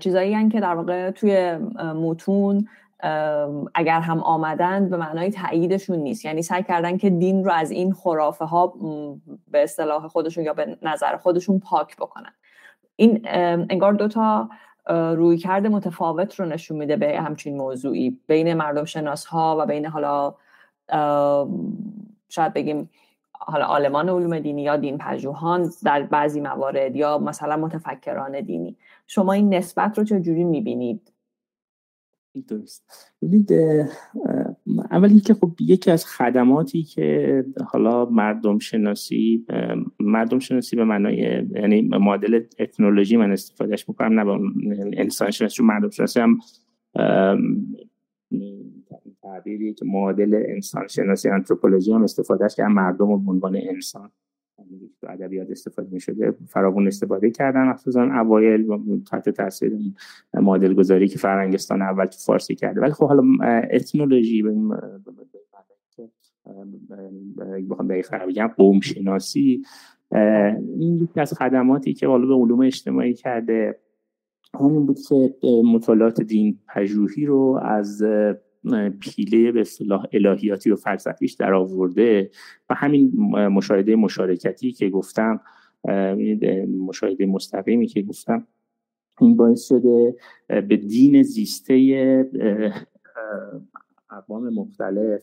چیزایی 0.00 0.48
که 0.48 0.60
در 0.60 0.74
واقع 0.74 1.10
توی 1.10 1.56
متون 1.78 2.68
اگر 3.74 4.00
هم 4.00 4.20
آمدن 4.20 4.88
به 4.88 4.96
معنای 4.96 5.30
تاییدشون 5.30 5.98
نیست. 5.98 6.24
یعنی 6.24 6.42
سعی 6.42 6.62
کردن 6.62 6.96
که 6.96 7.10
دین 7.10 7.44
رو 7.44 7.52
از 7.52 7.70
این 7.70 7.92
خرافه 7.92 8.44
ها 8.44 8.74
به 9.48 9.62
اصطلاح 9.62 10.08
خودشون 10.08 10.44
یا 10.44 10.54
به 10.54 10.78
نظر 10.82 11.16
خودشون 11.16 11.58
پاک 11.58 11.96
بکنن. 11.96 12.32
این 12.96 13.20
انگار 13.70 13.92
دوتا 13.92 14.48
روی 14.90 15.38
کرده 15.38 15.68
متفاوت 15.68 16.34
رو 16.34 16.46
نشون 16.46 16.76
میده 16.76 16.96
به 16.96 17.20
همچین 17.20 17.56
موضوعی. 17.56 18.20
بین 18.26 18.54
مردم 18.54 18.84
شناس 18.84 19.24
ها 19.24 19.56
و 19.60 19.66
بین 19.66 19.86
حالا 19.86 20.34
شاید 22.28 22.52
بگیم 22.52 22.90
حالا 23.32 23.64
آلمان 23.64 24.08
علوم 24.08 24.38
دینی 24.38 24.62
یا 24.62 24.76
دین 24.76 24.98
پژوهان 24.98 25.70
در 25.84 26.02
بعضی 26.02 26.40
موارد 26.40 26.96
یا 26.96 27.18
مثلا 27.18 27.56
متفکران 27.56 28.40
دینی. 28.40 28.76
شما 29.06 29.32
این 29.32 29.54
نسبت 29.54 29.98
رو 29.98 30.04
چجوری 30.04 30.44
می‌بینید؟ 30.44 31.12
درست. 32.48 32.90
ببینید 33.22 33.52
اول 34.90 35.08
اینکه 35.08 35.34
خب 35.34 35.52
یکی 35.60 35.90
از 35.90 36.06
خدماتی 36.06 36.82
که 36.82 37.44
حالا 37.66 38.04
مردم 38.04 38.58
شناسی 38.58 39.46
مردم 40.00 40.38
شناسی 40.38 40.76
به 40.76 40.84
معنای 40.84 41.16
یعنی 41.54 41.82
مدل 41.82 42.40
تکنولوژی 42.58 43.16
من 43.16 43.32
استفادهش 43.32 43.88
می‌کنم 43.88 44.20
نه 44.20 44.50
انسان 44.96 45.30
شناسی 45.30 45.62
مردم 45.62 45.90
شناسی 45.90 46.20
هم 46.20 46.38
تعبیری 49.22 49.74
که 49.74 49.84
معادل 49.84 50.42
انسان 50.48 50.86
شناسی 50.86 51.28
انتروپولوژی 51.28 51.92
هم 51.92 52.02
استفادهش 52.02 52.54
که 52.54 52.62
مردم 52.62 53.10
و 53.10 53.30
عنوان 53.30 53.56
انسان 53.56 54.10
تو 55.00 55.06
ادبیات 55.08 55.50
استفاده 55.50 55.88
می 55.92 56.00
شده 56.00 56.34
فراوون 56.48 56.86
استفاده 56.86 57.30
کردن 57.30 57.62
مخصوصا 57.62 58.02
اوایل 58.02 58.66
تحت 59.10 59.28
تاثیر 59.28 59.72
مدل 60.34 60.74
گذاری 60.74 61.08
که 61.08 61.18
فرنگستان 61.18 61.82
اول 61.82 62.04
تو 62.04 62.18
فارسی 62.18 62.54
کرده. 62.54 62.80
ولی 62.80 62.92
خب 62.92 63.06
حالا 63.06 63.22
اتنولوژی 63.70 64.42
بخوام 67.70 67.88
دقیق 67.88 68.26
بگم 68.28 68.46
قوم 68.56 68.80
شناسی 68.80 69.62
این 70.78 70.96
یکی 70.96 71.20
از 71.20 71.32
خدماتی 71.32 71.94
که 71.94 72.06
حالا 72.06 72.26
به 72.26 72.34
علوم 72.34 72.60
اجتماعی 72.60 73.14
کرده 73.14 73.78
همین 74.54 74.86
بود 74.86 74.98
که 75.08 75.34
مطالعات 75.72 76.22
دین 76.22 76.58
پژوهی 76.68 77.26
رو 77.26 77.60
از 77.62 78.02
پیله 79.00 79.52
به 79.52 79.60
اصطلاح 79.60 80.06
الهیاتی 80.12 80.70
و 80.70 80.76
فلسفیش 80.76 81.32
در 81.32 81.54
آورده 81.54 82.30
و 82.70 82.74
همین 82.74 83.12
مشاهده 83.32 83.96
مشارکتی 83.96 84.72
که 84.72 84.88
گفتم 84.88 85.40
مشاهده 86.86 87.26
مستقیمی 87.26 87.86
که 87.86 88.02
گفتم 88.02 88.46
این 89.20 89.36
باعث 89.36 89.68
شده 89.68 90.16
به 90.48 90.76
دین 90.76 91.22
زیسته 91.22 91.74
اقوام 94.10 94.48
مختلف 94.48 95.22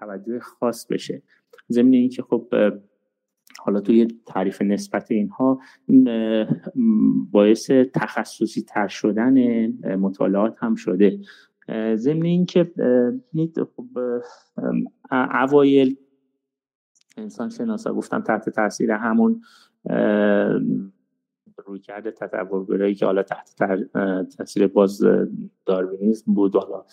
توجه 0.00 0.38
خاص 0.40 0.86
بشه. 0.86 1.22
ضمن 1.70 1.92
اینکه 1.92 2.22
خب 2.22 2.54
حالا 3.58 3.80
توی 3.80 4.08
تعریف 4.26 4.62
نسبت 4.62 5.10
اینها 5.10 5.60
باعث 7.30 7.70
تخصصی 7.70 8.62
تر 8.62 8.88
شدن 8.88 9.66
مطالعات 9.96 10.56
هم 10.58 10.74
شده. 10.74 11.18
ضمن 11.96 12.24
اینکه 12.24 12.72
خب 13.76 13.98
اوایل 15.10 15.96
انسان 17.16 17.50
شناسا 17.50 17.94
گفتم 17.94 18.20
تحت 18.20 18.48
تاثیر 18.48 18.90
همون 18.90 19.42
روی 21.68 21.78
کرده 21.78 22.10
تطورگرایی 22.10 22.94
که 22.94 23.06
حالا 23.06 23.22
تحت 23.22 23.56
تاثیر 24.36 24.66
باز 24.66 25.00
داروینیزم 25.66 26.34
بود. 26.34 26.56
حالا 26.56 26.84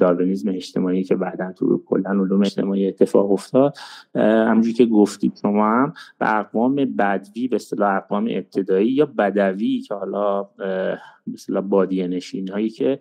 داروینیزم 0.00 0.48
اجتماعی 0.48 1.04
که 1.04 1.16
بعدا 1.16 1.52
تو 1.52 1.82
کلا 1.86 2.10
علوم 2.10 2.40
اجتماعی 2.40 2.88
اتفاق 2.88 3.32
افتاد. 3.32 3.76
همونجوری 4.14 4.74
که 4.74 4.86
گفتید 4.86 5.38
شما 5.42 5.66
هم 5.66 5.92
به 6.18 6.38
اقوام 6.38 6.74
بدوی 6.74 7.48
به 7.48 7.56
اصطلاح 7.56 7.96
اقوام 7.96 8.28
ابتدایی 8.30 8.88
یا 8.88 9.06
بدوی 9.06 9.80
که 9.80 9.94
حالا 9.94 10.42
به 10.42 11.34
اصطلاح 11.34 11.62
بادیه 11.62 12.08
نشین 12.08 12.48
هایی 12.48 12.70
که 12.70 12.98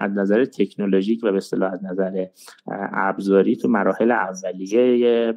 از 0.00 0.12
نظر 0.14 0.44
تکنولوژیک 0.44 1.24
و 1.24 1.30
به 1.30 1.36
اصطلاح 1.36 1.72
از 1.72 1.84
نظر 1.84 2.26
ابزاری 2.92 3.56
تو 3.56 3.68
مراحل 3.68 4.10
اولیه 4.10 5.34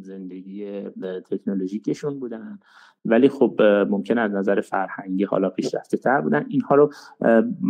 زندگی 0.00 0.82
تکنولوژیکشون 1.30 2.20
بودن. 2.20 2.58
ولی 3.04 3.28
خب 3.28 3.62
ممکن 3.62 4.18
از 4.18 4.32
نظر 4.32 4.60
فرهنگی 4.60 5.24
حالا 5.24 5.50
پیشرفته 5.50 5.96
تر 5.96 6.20
بودن. 6.20 6.46
اینها 6.48 6.74
رو 6.74 6.90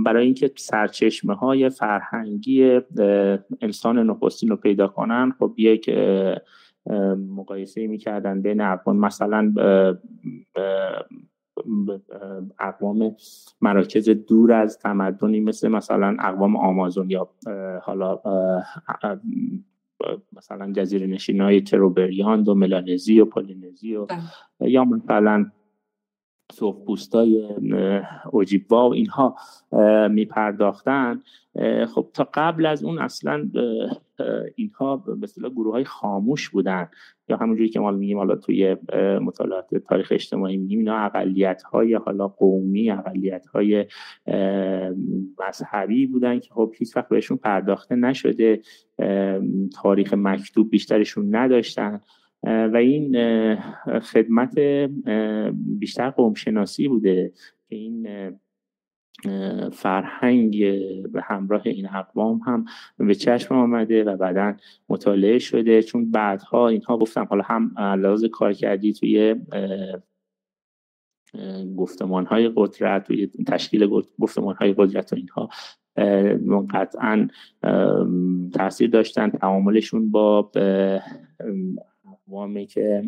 برای 0.05 0.25
اینکه 0.25 0.51
سرچشمه 0.57 1.35
های 1.35 1.71
فرهنگی 1.71 2.81
انسان 3.61 4.11
نخستین 4.11 4.49
رو 4.49 4.57
پیدا 4.57 4.89
کنن 4.89 5.33
خب 5.39 5.55
یک 5.57 5.91
مقایسه 7.17 7.87
می‌کردن 7.87 8.43
بین 8.43 8.61
اقوام. 8.61 8.97
مثلا 8.97 9.55
اقوام 12.59 13.17
مراکز 13.61 14.09
دور 14.09 14.53
از 14.53 14.79
تمدنی 14.79 15.41
مثل 15.41 15.69
مثلا 15.69 16.17
اقوام 16.19 16.57
آمازون 16.57 17.11
یا 17.11 17.29
حالا 17.83 18.21
مثلا 20.33 20.73
جزیره 20.73 21.07
نشین 21.07 21.41
های 21.41 21.61
تروبریاند 21.61 22.49
و 22.49 22.55
ملانزی 22.55 23.21
و 23.21 23.25
پولینزی 23.25 23.95
و 23.95 24.07
بله. 24.07 24.71
یا 24.71 24.85
مثلا 24.85 25.51
های 27.15 27.61
اوجیبوا 28.33 28.89
و 28.89 28.95
اینها 28.95 29.37
می 30.11 30.25
پرداختن 30.25 31.23
خب 31.95 32.11
تا 32.15 32.29
قبل 32.35 32.67
از 32.67 32.85
اون 32.85 32.99
اصلا 32.99 33.51
اینها 34.57 34.97
به 34.97 35.19
اصطلاح 35.23 35.51
گروه 35.51 35.73
های 35.73 35.85
خاموش 35.85 36.49
بودن. 36.49 36.89
یا 37.29 37.37
همونجوری 37.37 37.69
که 37.69 37.81
ما 37.81 37.91
میگیم 37.91 38.19
حالا 38.19 38.37
توی 38.37 38.77
مطالعات 39.23 39.75
تاریخ 39.75 40.09
اجتماعی 40.11 40.57
میگیم 40.57 40.79
اینا 40.79 40.97
اقلیت 40.97 41.63
های 41.63 41.95
حالا 41.95 42.29
قومی 42.29 42.91
اقلیت 42.91 43.47
های 43.47 43.87
مذهبی 45.49 46.07
بودن 46.07 46.41
که 46.41 46.55
خب 46.55 46.73
هیچ 46.79 46.97
وقت 46.97 47.09
بهشون 47.09 47.37
پرداخته 47.37 47.95
نشده. 47.95 48.61
تاریخ 49.83 50.15
مکتوب 50.15 50.71
بیشترشون 50.71 51.37
نداشتن. 51.37 52.01
و 52.47 52.77
این 52.77 53.17
خدمت 54.01 54.59
بیشتر 55.79 56.11
قومشناسی 56.11 56.89
بوده 56.89 57.33
که 57.69 57.77
این 57.77 58.09
فرهنگ 59.73 60.61
به 61.13 61.23
همراه 61.23 61.63
این 61.65 61.89
اقوام 61.89 62.41
هم 62.47 62.65
به 62.99 63.15
چشم 63.15 63.55
آمده 63.55 64.05
و 64.05 64.17
بعدا 64.17 64.55
مطالعه 64.89 65.39
شده. 65.39 65.83
چون 65.83 66.11
بعدها 66.11 66.69
اینها 66.69 66.99
گفتم 66.99 67.25
حالا 67.25 67.43
هم 67.47 67.75
لحاظ 67.79 68.25
کار 68.25 68.53
کردی 68.53 68.93
توی 68.93 69.35
گفتمان 71.77 72.27
های 72.27 72.53
قدرت 72.57 73.07
توی 73.07 73.27
تشکیل 73.47 73.89
گفتمان 74.21 74.55
های 74.55 74.75
قدرت 74.79 75.13
و 75.13 75.17
اینها 75.17 75.49
قطعا 76.71 77.29
تاثیر 78.53 78.91
داشتن. 78.91 79.31
تعاملشون 79.31 80.11
با 80.11 80.51
اقوامی 82.29 82.67
که 82.67 83.03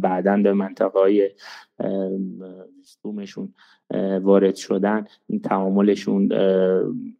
بعدا 0.00 0.36
به 0.36 0.52
منطقه 0.52 0.98
های 0.98 1.30
وارد 4.22 4.54
شدن 4.54 5.04
این 5.26 5.40
تعاملشون 5.40 6.28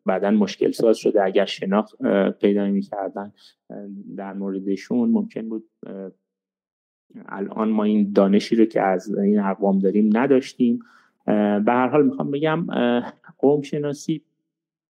بعدا 0.07 0.31
مشکل 0.31 0.71
ساز 0.71 0.97
شده. 0.97 1.25
اگر 1.25 1.45
شناخت 1.45 2.03
پیدا 2.41 2.67
می‌کردن 2.67 3.33
در 4.17 4.33
موردشون 4.33 5.11
ممکن 5.11 5.49
بود 5.49 5.69
الان 7.27 7.69
ما 7.69 7.85
این 7.85 8.13
دانشی 8.13 8.57
رو 8.57 8.65
که 8.65 8.83
از 8.83 9.15
این 9.15 9.41
اقوام 9.41 9.79
داریم 9.79 10.11
نداشتیم. 10.17 10.79
به 11.65 11.73
هر 11.73 11.89
حال 11.89 12.07
می‌خوام 12.07 12.31
بگم 12.31 12.67
قوم 13.39 13.63
شناسی 13.63 14.23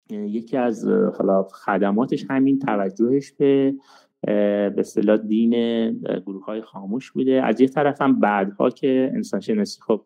یکی 0.09 0.57
از 0.57 0.87
حالا 0.87 1.43
خدماتش 1.43 2.25
همین 2.29 2.59
توجهش 2.59 3.31
به 3.31 3.73
به 4.21 4.73
اصطلاح 4.77 5.17
دین 5.17 5.53
گروه 6.01 6.45
های 6.45 6.61
خاموش 6.61 7.11
بوده. 7.11 7.43
از 7.43 7.61
یه 7.61 7.67
طرف 7.67 8.01
هم 8.01 8.19
بعدها 8.19 8.69
که 8.69 9.11
انسان 9.13 9.39
شناسی 9.39 9.81
خب 9.81 10.01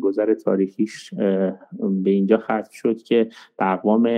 گذر 0.00 0.34
تاریخیش 0.34 1.14
به 1.80 2.10
اینجا 2.10 2.38
ختم 2.38 2.68
شد 2.72 3.02
که 3.02 3.28
به 3.58 3.72
اقوام 3.72 4.08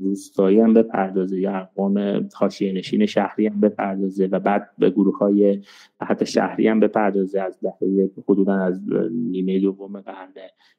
روستایی 0.00 0.60
هم 0.60 0.74
بپردازه 0.74 1.40
یا 1.40 1.56
اقوام 1.56 2.28
حاشیه 2.34 2.72
نشین 2.72 3.06
شهری 3.06 3.46
هم 3.46 3.60
بپردازه 3.60 4.26
و 4.26 4.40
بعد 4.40 4.70
به 4.78 4.90
گروه 4.90 5.18
های 5.18 5.62
حتی 6.00 6.26
شهری 6.26 6.68
هم 6.68 6.80
بپردازه 6.80 7.40
از 7.40 7.60
دهه 7.60 8.10
حدودا 8.28 8.54
از 8.54 8.80
نیمه 9.12 9.60
دوم 9.60 10.00
قرن 10.00 10.32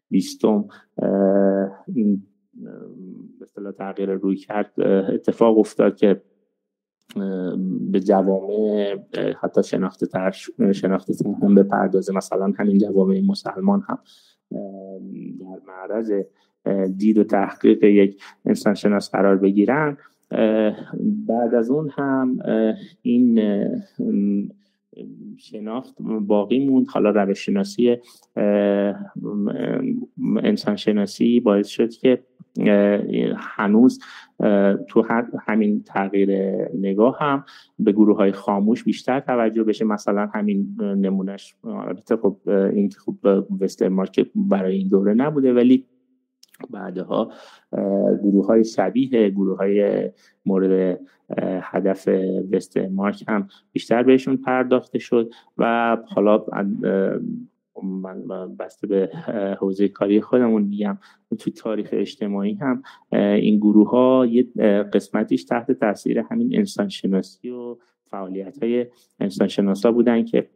بیستم. 0.10 0.66
این 1.96 2.24
به 3.64 3.72
تغییر 3.72 4.12
روی 4.12 4.36
کرد 4.36 4.82
اتفاق 5.14 5.58
افتاد 5.58 5.96
که 5.96 6.22
به 7.92 8.00
جوامع 8.00 8.96
حتی 9.42 9.64
شناخته 9.64 10.06
تر 10.06 10.32
شناخته 10.72 11.14
تر 11.14 11.30
هم 11.42 11.56
بپردازه. 11.56 12.14
مثلا 12.14 12.54
همین 12.60 12.78
جوامع 12.78 13.22
مسلمان 13.26 13.84
هم 13.90 14.00
در 15.40 15.60
معرض 15.68 16.12
دید 16.98 17.18
و 17.18 17.24
تحقیق 17.24 17.84
یک 17.84 18.22
انسان 18.46 18.74
شناس 18.74 19.12
قرار 19.12 19.38
بگیرن. 19.38 19.98
بعد 21.28 21.56
از 21.56 21.70
اون 21.70 21.90
هم 21.94 22.38
این 23.02 23.42
شناخت 25.38 25.96
باقی 26.22 26.68
موند. 26.68 26.88
حالا 26.90 27.10
روش 27.10 27.46
شناسی 27.46 27.98
انسان 30.44 30.76
شناسی 30.76 31.40
باعث 31.40 31.68
شد 31.68 31.90
که 31.90 32.24
هنوز 33.38 34.00
تو 34.88 35.06
همین 35.48 35.84
تغییر 35.84 36.30
نگاه 36.78 37.18
هم 37.20 37.46
به 37.80 37.92
گروه 37.92 38.18
های 38.18 38.32
خاموش 38.32 38.84
بیشتر 38.84 39.20
توجه 39.20 39.64
بشه. 39.64 39.86
مثلا 39.86 40.30
همین 40.34 40.76
نمونهش 40.80 41.56
البته 41.64 42.18
خب 42.18 42.38
این 42.46 42.90
خب 43.06 43.16
وستر 43.60 43.90
مارکت 43.90 44.28
برای 44.36 44.78
این 44.78 44.88
دوره 44.88 45.14
نبوده 45.14 45.54
ولی 45.54 45.86
بعدها 46.70 47.32
گروه 48.24 48.48
های 48.48 48.64
شبیه 48.64 49.30
گروه 49.30 49.58
های 49.58 50.10
مورد 50.46 51.00
هدف 51.64 52.10
وست 52.52 52.78
مارک 52.78 53.24
هم 53.28 53.48
بیشتر 53.72 54.04
بهشون 54.04 54.38
پرداخته 54.38 55.00
شد 55.00 55.32
و 55.58 55.98
حالا 56.06 56.46
من 57.86 58.56
بسته 58.60 58.88
به 58.88 59.10
حوزه 59.60 59.88
کاری 59.88 60.22
خودمون 60.22 60.62
میگم 60.62 60.98
تو 61.40 61.52
تاریخ 61.52 61.90
اجتماعی 61.92 62.54
هم 62.54 62.84
این 63.12 63.58
گروه 63.58 63.90
ها 63.90 64.26
یه 64.26 64.44
قسمتیش 64.94 65.44
تحت 65.44 65.72
تاثیر 65.72 66.20
همین 66.20 66.58
انسان 66.58 66.90
شناسی 66.90 67.50
و 67.50 67.78
فعالیت 68.06 68.64
های 68.64 68.86
انسان 69.20 69.48
شناسا 69.48 69.92
بودن 69.92 70.26
که 70.26 70.50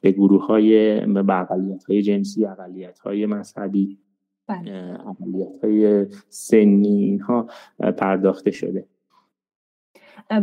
به 0.00 0.12
گروه 0.12 0.46
های 0.46 1.00
به 1.06 1.46
های 1.88 2.02
جنسی 2.02 2.46
اقلیت 2.46 2.98
های 2.98 3.26
مذهبی 3.26 3.98
بله. 4.48 4.98
اقلیت 5.08 5.64
های 5.64 6.06
سنی 6.28 7.02
اینها 7.02 7.46
پرداخته 7.96 8.50
شده 8.50 8.86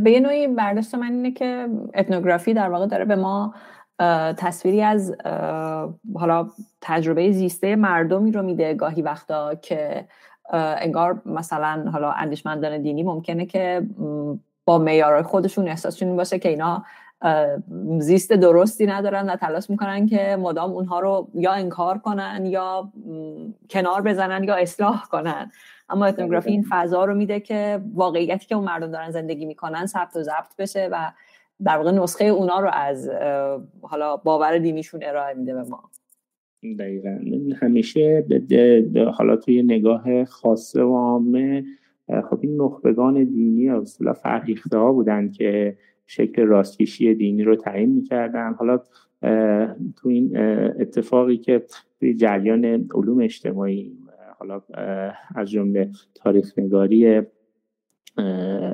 به 0.04 0.12
یه 0.12 0.19
نوعی 0.19 0.47
برداشت 0.47 0.95
من 0.95 1.13
اینه 1.13 1.32
که 1.32 1.69
اتنوگرافی 1.95 2.54
در 2.54 2.69
واقع 2.69 2.88
داره 2.88 3.06
به 3.06 3.15
ما 3.15 3.54
تصویری 4.38 4.82
از 4.82 5.15
حالا 6.15 6.49
تجربه 6.82 7.32
زیسته 7.32 7.75
مردمی 7.75 8.32
رو 8.32 8.41
میده. 8.41 8.73
گاهی 8.73 9.01
وقتا 9.01 9.56
که 9.56 10.06
انگار 10.53 11.21
مثلا 11.25 11.89
حالا 11.93 12.12
اندیشمندان 12.12 12.82
دینی 12.82 13.03
ممکنه 13.03 13.45
که 13.45 13.88
با 14.65 14.77
معیارهای 14.77 15.23
خودشون 15.23 15.67
احساسشون 15.67 16.15
باشه 16.15 16.39
که 16.39 16.49
اینا 16.49 16.84
زیست 17.99 18.34
درستی 18.34 18.86
ندارن 18.86 19.29
و 19.29 19.36
تلاش 19.36 19.69
می‌کنن 19.69 20.06
که 20.08 20.38
مدام 20.39 20.71
اونها 20.71 20.99
رو 20.99 21.27
یا 21.34 21.51
انکار 21.51 21.97
کنن 21.97 22.45
یا 22.45 22.91
کنار 23.69 24.01
بزنن 24.01 24.43
یا 24.43 24.56
اصلاح 24.56 25.06
کنن. 25.06 25.51
اما 25.89 26.06
اتنوگرافی 26.06 26.51
این 26.51 26.65
فضا 26.69 27.06
رو 27.06 27.15
میده 27.15 27.39
که 27.39 27.82
واقعیتی 27.93 28.45
که 28.45 28.56
اون 28.56 28.63
مردم 28.63 28.91
دارن 28.91 29.12
زندگی 29.12 29.45
می‌کنن 29.45 29.86
ثبت 29.86 30.15
و 30.15 30.23
ضبط 30.23 30.56
بشه 30.58 30.89
و 30.91 31.12
در 31.65 31.78
واقع 31.78 31.91
نسخه 31.91 32.26
اونا 32.26 32.60
رو 32.60 32.69
از 32.73 33.10
حالا 33.82 34.17
باور 34.17 34.58
دینیشون 34.58 34.99
ارائه 35.04 35.34
میده 35.34 35.54
به 35.54 35.63
ما. 35.63 35.89
دقیقا. 36.80 37.19
همیشه 37.62 38.26
حالا 39.13 39.36
توی 39.36 39.63
نگاه 39.63 40.26
خاصه 40.26 40.84
و 40.84 40.95
عامه 40.95 41.63
خب 42.30 42.39
این 42.41 42.62
نخبگان 42.62 43.23
دینی 43.23 43.69
اصلا 43.69 44.13
فرهیخته 44.13 44.78
ها 44.78 44.93
بودن 44.93 45.32
که 45.32 45.78
شکل 46.08 46.41
راستکشی 46.41 47.13
دینی 47.15 47.43
رو 47.43 47.56
تعیین 47.56 47.89
می‌کردن. 47.89 48.54
حالا 48.54 48.80
تو 49.95 50.10
این 50.10 50.38
اتفاقی 50.80 51.38
که 51.38 51.63
توی 51.99 52.13
جریان 52.13 52.65
علوم 52.65 53.19
اجتماعی 53.19 53.97
حالا 54.39 54.62
از 55.36 55.49
جمله 55.49 55.89
تاریخ 56.15 56.60
نگاری 56.60 57.21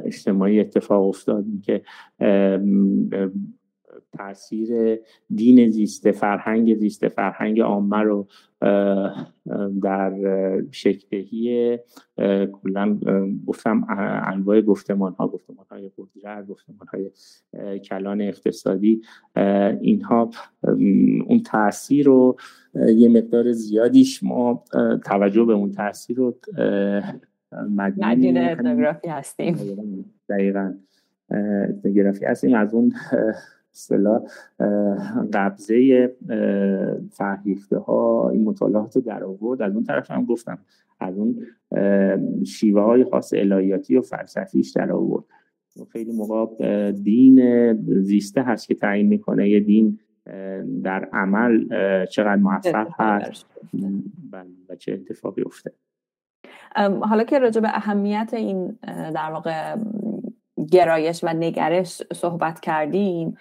اجتماعی 0.06 0.60
اتفاق 0.60 1.08
افتاد 1.08 1.46
که 1.64 1.82
تاثیر 4.18 5.00
دین 5.36 5.70
زیسته 5.70 6.12
فرهنگ 6.12 6.76
زیسته 6.76 7.10
فرهنگ 7.10 7.62
عامه 7.62 7.98
رو 7.98 8.28
در 9.84 10.14
شکلهی 10.72 11.78
کلا 12.52 13.00
گفتم 13.48 13.86
انواع 14.28 14.62
گفتمان 14.62 15.14
ها 15.14 15.28
گفتمان 15.28 15.66
های 15.72 15.92
قدرت 15.98 16.48
گفتمان 16.48 16.88
های 16.94 17.12
کلان 17.80 18.22
اقتصادی 18.22 19.02
اینها 19.82 20.30
اون 21.28 21.44
تاثیر 21.46 22.06
رو 22.06 22.38
یه 22.96 23.10
مقدار 23.10 23.52
زیادیش 23.52 24.24
ما 24.24 24.64
توجه 25.06 25.44
به 25.44 25.54
اون 25.54 25.72
تاثیر 25.72 26.18
رو 26.18 26.36
مدین 27.52 28.38
اتنوگرافی 28.38 29.08
هستیم. 29.08 29.56
دقیقا. 30.30 30.74
اتنوگرافی 31.70 32.26
هستیم. 32.26 32.56
از 32.56 32.74
اون 32.74 32.94
اصطلاح 33.74 34.22
قبضه 35.34 36.16
فرهیخته 37.12 37.78
ها 37.78 38.30
این 38.30 38.44
مطالعات 38.44 38.96
رو 38.96 39.02
در 39.02 39.24
آورد. 39.24 39.62
از 39.62 39.76
اون 39.76 39.84
طرف 39.84 40.12
هم 40.12 40.26
گفتم 40.26 40.58
از 41.00 41.18
اون 41.18 41.46
شیوه 42.46 42.82
های 42.82 43.04
خاص 43.04 43.34
الهیاتی 43.34 43.98
و 43.98 44.02
فلسفیش 44.02 44.72
در 44.72 44.92
آورد. 44.92 45.24
خیلی 45.92 46.12
موقع 46.12 46.92
دین 46.92 47.74
زیسته 48.02 48.42
هست 48.42 48.68
که 48.68 48.76
تعیین 48.76 49.08
می‌کنه. 49.08 49.50
یه 49.50 49.60
دین 49.60 50.00
در 50.84 51.10
عمل 51.14 51.66
چقدر 52.06 52.36
موفق 52.36 52.88
هست. 52.94 53.46
بله، 54.32 54.50
و 54.70 54.76
چه 54.76 54.94
اتفاقی 54.94 55.42
افته 55.42 55.72
حالا 57.02 57.24
که 57.24 57.40
راجع 57.40 57.62
به 57.62 57.68
اهمیت 57.68 58.30
این 58.34 58.80
در 59.14 59.32
واقع 59.32 59.76
گرایش 60.72 61.24
و 61.24 61.28
نگرش 61.28 62.02
صحبت 62.14 62.60
کردیم 62.60 63.38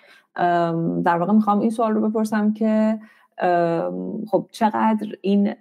در 1.05 1.19
واقع 1.19 1.33
می‌خوام 1.33 1.61
این 1.61 1.71
سوال 1.71 1.93
رو 1.93 2.09
بپرسم 2.11 2.53
که 2.53 2.99
خب 4.31 4.47
چقدر 4.53 5.07
این 5.21 5.55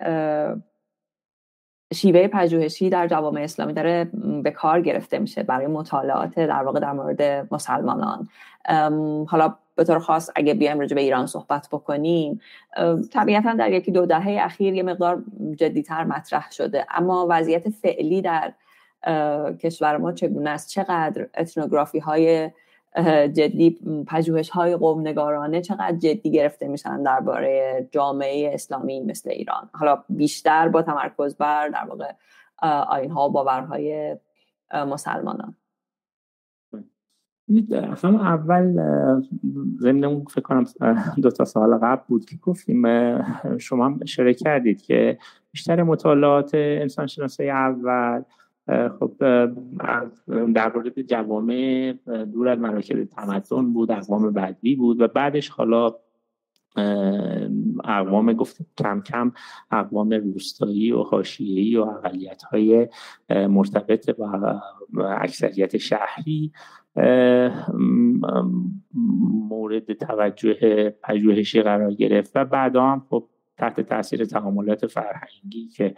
شیوه 1.93 2.27
پژوهشی 2.27 2.89
در 2.89 3.07
جوامع 3.07 3.41
اسلامی 3.41 3.73
داره 3.73 4.09
به 4.43 4.51
کار 4.51 4.81
گرفته 4.81 5.19
میشه 5.19 5.43
برای 5.43 5.67
مطالعات 5.67 6.39
در 6.39 6.63
واقع 6.63 6.79
در 6.79 6.91
مورد 6.91 7.47
مسلمانان. 7.53 8.29
حالا 9.27 9.55
به 9.75 9.83
طور 9.83 9.99
خاص 9.99 10.29
اگه 10.35 10.53
بیایم 10.53 10.79
راجع 10.79 10.95
به 10.95 11.01
ایران 11.01 11.25
صحبت 11.25 11.67
بکنیم 11.71 12.41
طبیعتا 13.13 13.53
در 13.53 13.71
یکی 13.71 13.91
دو 13.91 14.05
دهه 14.05 14.37
اخیر 14.41 14.73
یه 14.73 14.83
مقدار 14.83 15.23
جدیتر 15.55 16.03
مطرح 16.03 16.51
شده. 16.51 16.85
اما 16.89 17.27
وضعیت 17.29 17.69
فعلی 17.69 18.21
در 18.21 18.53
کشور 19.59 19.97
ما 19.97 20.11
چگونه 20.11 20.49
است؟ 20.49 20.69
چقدر 20.69 21.27
اتنوگرافی 21.37 21.99
های 21.99 22.51
جدی 23.33 23.79
پژوهش 24.07 24.49
های 24.49 24.75
قوم 24.75 25.01
نگارانه 25.01 25.61
چقدر 25.61 25.97
جدی 25.97 26.31
گرفته 26.31 26.67
میشن 26.67 27.03
درباره 27.03 27.87
جامعه 27.91 28.53
اسلامی 28.53 28.99
مثل 28.99 29.29
ایران. 29.29 29.69
حالا 29.73 30.03
بیشتر 30.09 30.67
با 30.67 30.81
تمرکز 30.81 31.35
بر 31.35 31.69
در 31.69 31.85
واقع 31.89 32.11
آین 32.89 33.11
ها 33.11 33.29
و 33.29 33.31
باورهای 33.31 34.17
مسلمانان. 34.73 35.55
هم 38.03 38.15
اول 38.15 38.73
ضمن 39.79 40.23
فکر 40.25 40.41
کنم 40.41 40.65
دو 41.21 41.31
تا 41.31 41.45
سال 41.45 41.77
قبل 41.77 42.01
بود 42.07 42.25
که 42.25 42.35
گفتیم 42.41 42.83
شما 43.57 43.85
هم 43.85 43.99
کردید 44.33 44.81
که 44.81 45.17
بیشتر 45.51 45.83
مطالعات 45.83 46.51
انسان 46.53 47.07
شناسی 47.07 47.49
اول 47.49 48.23
خب 48.67 49.13
در 50.53 50.71
مورد 50.75 51.01
جوامع 51.01 51.93
دور 52.33 52.47
از 52.47 52.59
مراکز 52.59 53.09
تمدن 53.09 53.73
بود 53.73 53.91
اقوام 53.91 54.33
بدوی 54.33 54.75
بود 54.75 55.01
و 55.01 55.07
بعدش 55.07 55.49
حالا 55.49 55.95
اقوام 57.83 58.33
گفت 58.33 58.57
کم 58.77 59.01
کم 59.01 59.31
اقوام 59.71 60.09
روستایی 60.09 60.91
و 60.91 61.03
حاشیه‌ای 61.03 61.75
و 61.75 61.81
اقلیت 61.81 62.43
های 62.43 62.87
مرتبط 63.29 64.09
با 64.09 64.61
اکثریت 64.97 65.77
شهری 65.77 66.51
مورد 69.49 69.93
توجه 69.93 70.89
پژوهشی 71.03 71.61
قرار 71.61 71.93
گرفت 71.93 72.31
و 72.35 72.45
بعدا 72.45 72.83
هم 72.83 73.05
خب 73.09 73.29
تحت 73.57 73.81
تاثیر 73.81 74.25
تعاملات 74.25 74.87
فرهنگی 74.87 75.67
که 75.67 75.95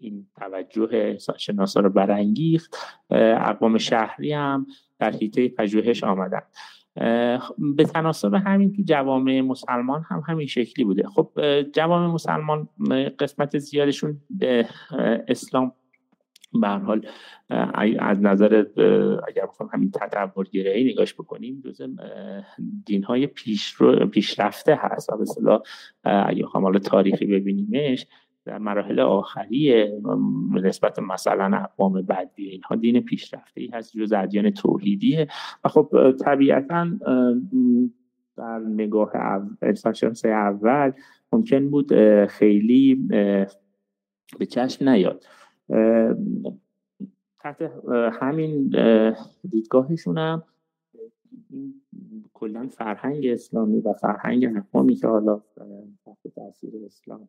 این 0.00 0.26
توجه 0.36 1.18
شناسا 1.38 1.80
رو 1.80 1.90
برانگیخت 1.90 2.76
اقوام 3.10 3.78
شهری 3.78 4.32
هم 4.32 4.66
در 4.98 5.10
حیطه 5.10 5.48
پژوهش 5.48 6.04
آمدن. 6.04 6.42
به 7.58 7.84
تناسب 7.84 8.34
همین 8.34 8.72
تو 8.72 8.82
جوامع 8.82 9.40
مسلمان 9.40 10.04
هم 10.08 10.22
همین 10.26 10.46
شکلی 10.46 10.84
بوده. 10.84 11.06
خب 11.08 11.30
جوامع 11.72 12.14
مسلمان 12.14 12.68
قسمت 13.18 13.58
زیادشون 13.58 14.20
اسلام. 15.28 15.72
به 16.60 16.68
حال 16.68 17.06
از 17.98 18.22
نظر 18.22 18.64
اگر 19.28 19.46
بخوام 19.46 19.70
همین 19.72 19.90
تطور 19.90 20.46
گرایی 20.52 20.92
نگاش 20.92 21.14
بکنیم 21.14 21.62
جزء 21.64 21.86
دین 22.86 23.04
های 23.04 23.26
پیش 23.26 23.76
پیشرفته 24.12 24.78
هست. 24.80 25.12
و 25.12 25.16
به 25.16 25.60
اگه 26.04 26.42
بخوام 26.42 26.78
تاریخی 26.78 27.26
ببینیمش 27.26 28.06
در 28.48 28.58
مراحل 28.58 29.00
آخری 29.00 29.88
نسبت 30.52 30.98
مثلا 30.98 31.56
اقوام 31.56 32.02
بدوی 32.02 32.44
اینها 32.44 32.76
دین 32.76 33.00
پیشرفته 33.00 33.60
ای 33.60 33.66
هست 33.66 33.96
جز 33.96 34.12
ادیان 34.12 34.50
توحیدیه. 34.50 35.28
و 35.64 35.68
خب 35.68 36.12
طبیعتا 36.20 36.90
در 38.36 38.58
نگاه 38.58 39.12
شناسی 39.94 40.28
اول 40.28 40.92
ممکن 41.32 41.70
بود 41.70 41.92
خیلی 42.26 42.94
به 44.38 44.46
چشم 44.48 44.88
نیاد. 44.88 45.24
تحت 47.40 47.72
همین 48.20 48.74
دیدگاهشون 49.50 50.18
هم 50.18 50.42
کلا 52.34 52.68
فرهنگ 52.68 53.26
اسلامی 53.26 53.80
و 53.80 53.92
فرهنگ 53.92 54.56
اقوامی 54.56 54.94
که 54.94 55.06
حالا 55.06 55.42
تاثیر 56.34 56.70
اسلام 56.86 57.28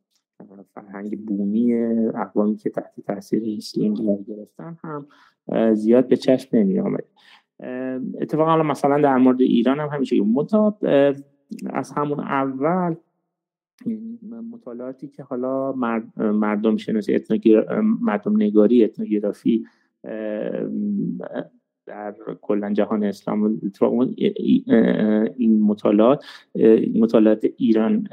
فرهنگ 0.74 1.26
بومی 1.26 1.74
اقوامی 2.16 2.56
که 2.56 2.70
تحت 2.70 2.94
تاثیر 3.08 3.58
اسلام 3.58 3.94
قرار 3.94 4.18
گرفتن 4.28 4.78
هم 4.84 5.08
زیاد 5.74 6.08
به 6.08 6.18
چشم 6.18 6.58
نمی 6.58 6.80
آمد 6.80 7.04
اتفاقا 8.22 8.64
مثلا 8.64 9.02
در 9.02 9.18
مورد 9.18 9.42
ایران 9.42 9.80
هم 9.80 9.88
همیشه 9.88 10.22
مطاب 10.22 10.78
از 11.70 11.92
همون 11.92 12.20
اول 12.20 12.96
مطالعاتی 14.52 15.08
که 15.08 15.24
حالا 15.24 15.72
مردم 16.18 16.78
شناسی 16.78 17.20
مردم 18.02 18.36
نگاری 18.36 18.84
اتنوگرافی 18.84 19.66
در 21.90 22.16
کلا 22.42 22.74
جهان 22.74 23.04
اسلام 23.04 23.60
این 25.38 25.62
مطالعات 25.62 26.26
مطالعات 26.96 27.46
ایران 27.58 28.08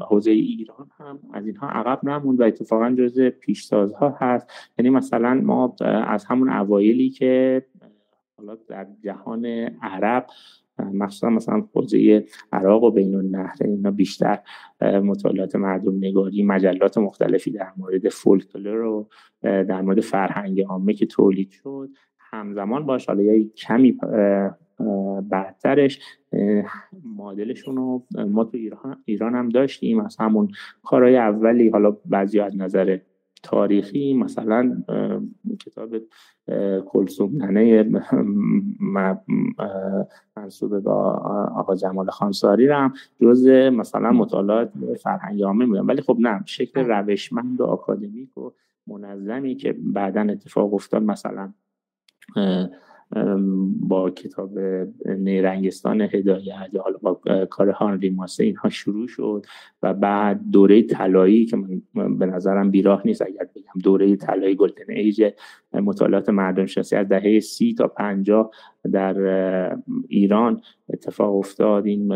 حوزه 0.00 0.30
ایران 0.30 0.90
هم 0.98 1.18
از 1.32 1.46
اینها 1.46 1.68
عقب 1.68 2.08
نموند 2.08 2.40
و 2.40 2.42
اتفاقا 2.42 2.90
جز 2.90 3.20
پیشتازها 3.20 4.16
هست. 4.18 4.50
یعنی 4.78 4.90
مثلا 4.90 5.34
ما 5.34 5.74
از 5.82 6.24
همون 6.24 6.50
اوایلی 6.50 7.10
که 7.10 7.62
حالا 8.36 8.58
در 8.68 8.86
جهان 9.04 9.46
عرب 9.82 10.26
مخصوصا 10.78 11.30
مثلا 11.30 11.64
حوزه 11.74 12.24
عراق 12.52 12.82
و 12.82 12.90
بین 12.90 13.14
النهر 13.14 13.56
اینا 13.60 13.90
بیشتر 13.90 14.38
مطالعات 14.80 15.56
مردم 15.56 15.96
نگاری 15.96 16.42
مجلات 16.42 16.98
مختلفی 16.98 17.50
در 17.50 17.72
مورد 17.76 18.08
فولکلور 18.08 18.82
و 18.82 19.08
در 19.42 19.82
مورد 19.82 20.00
فرهنگ 20.00 20.60
عامه 20.60 20.94
که 20.94 21.06
تولید 21.06 21.50
شد. 21.50 21.88
همزمان 22.30 22.86
باش. 22.86 23.06
حالا 23.06 23.22
یه 23.22 23.48
کمی 23.48 23.98
بعدترش 25.30 26.00
مدلشون 27.16 27.76
رو 27.76 28.02
ما 28.28 28.44
تو 28.44 28.56
ایران, 28.56 29.02
ایران 29.04 29.34
هم 29.34 29.48
داشتیم. 29.48 30.00
از 30.00 30.16
همون 30.16 30.48
کارهای 30.82 31.16
اولی 31.16 31.68
حالا 31.68 31.96
بعضی 32.06 32.40
از 32.40 32.56
نظر 32.56 32.98
تاریخی 33.42 34.14
مثلا 34.14 34.82
کتاب 35.60 35.90
کلسوم 36.86 37.42
ننه 37.42 37.90
منصوب 40.36 40.78
با 40.78 41.12
آقا 41.56 41.76
جمال 41.76 42.10
خانساری 42.10 42.68
هم 42.68 42.92
جز 43.22 43.48
مثلا 43.48 44.12
مطالعات 44.12 44.72
فرهنگ 45.02 45.42
عامه 45.42 45.80
ولی 45.80 46.02
خب 46.02 46.16
نه 46.20 46.42
شکل 46.46 46.80
روشمند 46.80 47.60
و 47.60 47.64
آکادمیک 47.64 48.38
و 48.38 48.50
منظمی 48.86 49.54
که 49.54 49.76
بعدا 49.78 50.20
اتفاق 50.20 50.74
افتاد 50.74 51.02
مثلا 51.02 51.52
با 53.80 54.10
کتاب 54.10 54.58
نیرنگستان 55.06 56.00
هدایت 56.00 56.70
حالا 56.80 56.98
با 57.02 57.20
کار 57.50 57.70
هانری 57.70 58.10
ماسه 58.10 58.44
اینها 58.44 58.68
شروع 58.68 59.08
شد 59.08 59.46
و 59.82 59.94
بعد 59.94 60.40
دوره 60.52 60.82
طلایی 60.82 61.46
که 61.46 61.56
من 61.94 62.18
به 62.18 62.26
نظرم 62.26 62.70
بیراه 62.70 63.02
نیست 63.04 63.22
اگر 63.22 63.48
بگم 63.54 63.82
دوره 63.82 64.16
طلایی 64.16 64.56
گلدن 64.56 64.84
ایج 64.88 65.24
مطالعات 65.72 66.28
مردم 66.28 66.66
شناسی 66.66 66.96
از 66.96 67.08
دهه 67.08 67.40
سی 67.40 67.74
تا 67.74 67.88
پنجاه 67.88 68.50
در 68.92 69.16
ایران 70.08 70.60
اتفاق 70.92 71.36
افتاد. 71.36 71.86
این 71.86 72.12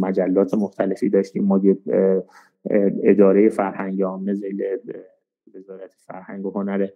مجلات 0.00 0.54
مختلفی 0.54 1.08
داشتیم. 1.08 1.44
ما 1.44 1.60
اداره 3.04 3.48
فرهنگ 3.48 4.02
عامه 4.02 4.34
زیل 4.34 4.62
وزارت 5.54 5.94
فرهنگ 6.06 6.46
و 6.46 6.50
هنر 6.50 6.88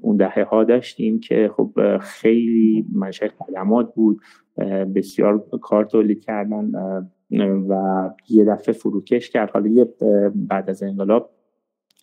اون 0.00 0.16
دهه 0.16 0.42
ها 0.42 0.64
داشتیم 0.64 1.20
که 1.20 1.50
خب 1.56 1.98
خیلی 2.00 2.86
منشه 2.92 3.28
خدمات 3.28 3.94
بود 3.94 4.20
بسیار 4.94 5.44
کار 5.62 5.84
تولید 5.84 6.24
کردن 6.24 6.70
و 7.68 8.10
یه 8.28 8.44
دفعه 8.44 8.74
فروکش 8.74 9.30
کرد. 9.30 9.50
حالا 9.50 9.68
یه 9.68 9.94
بعد 10.34 10.70
از 10.70 10.82
انقلاب 10.82 11.30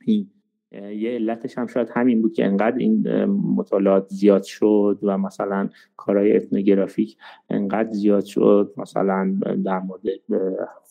این 0.05 0.27
یه 0.71 1.11
علتش 1.11 1.57
هم 1.57 1.67
شاید 1.67 1.89
همین 1.93 2.21
بود 2.21 2.33
که 2.33 2.45
انقدر 2.45 2.77
این 2.77 3.25
مطالعات 3.55 4.07
زیاد 4.09 4.43
شد 4.43 4.99
و 5.01 5.17
مثلا 5.17 5.69
کارهای 5.97 6.35
اتنوگرافیک 6.35 7.17
انقدر 7.49 7.91
زیاد 7.91 8.25
شد 8.25 8.73
مثلا 8.77 9.39
در 9.65 9.79
مورد 9.79 10.01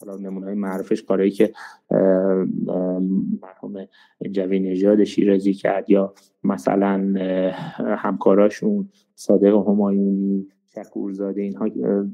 حالا 0.00 0.16
نمونه 0.16 0.54
معروفش 0.54 1.02
کارهایی 1.02 1.30
که 1.30 1.52
مرحوم 3.42 3.88
جوی 4.30 4.60
نژاد 4.60 5.04
شیرازی 5.04 5.54
کرد 5.54 5.90
یا 5.90 6.14
مثلا 6.44 7.14
همکاراشون 7.78 8.88
صادق 9.14 9.54
همایونی 9.68 10.48
شکورزاده 10.84 11.42
اینها 11.42 11.68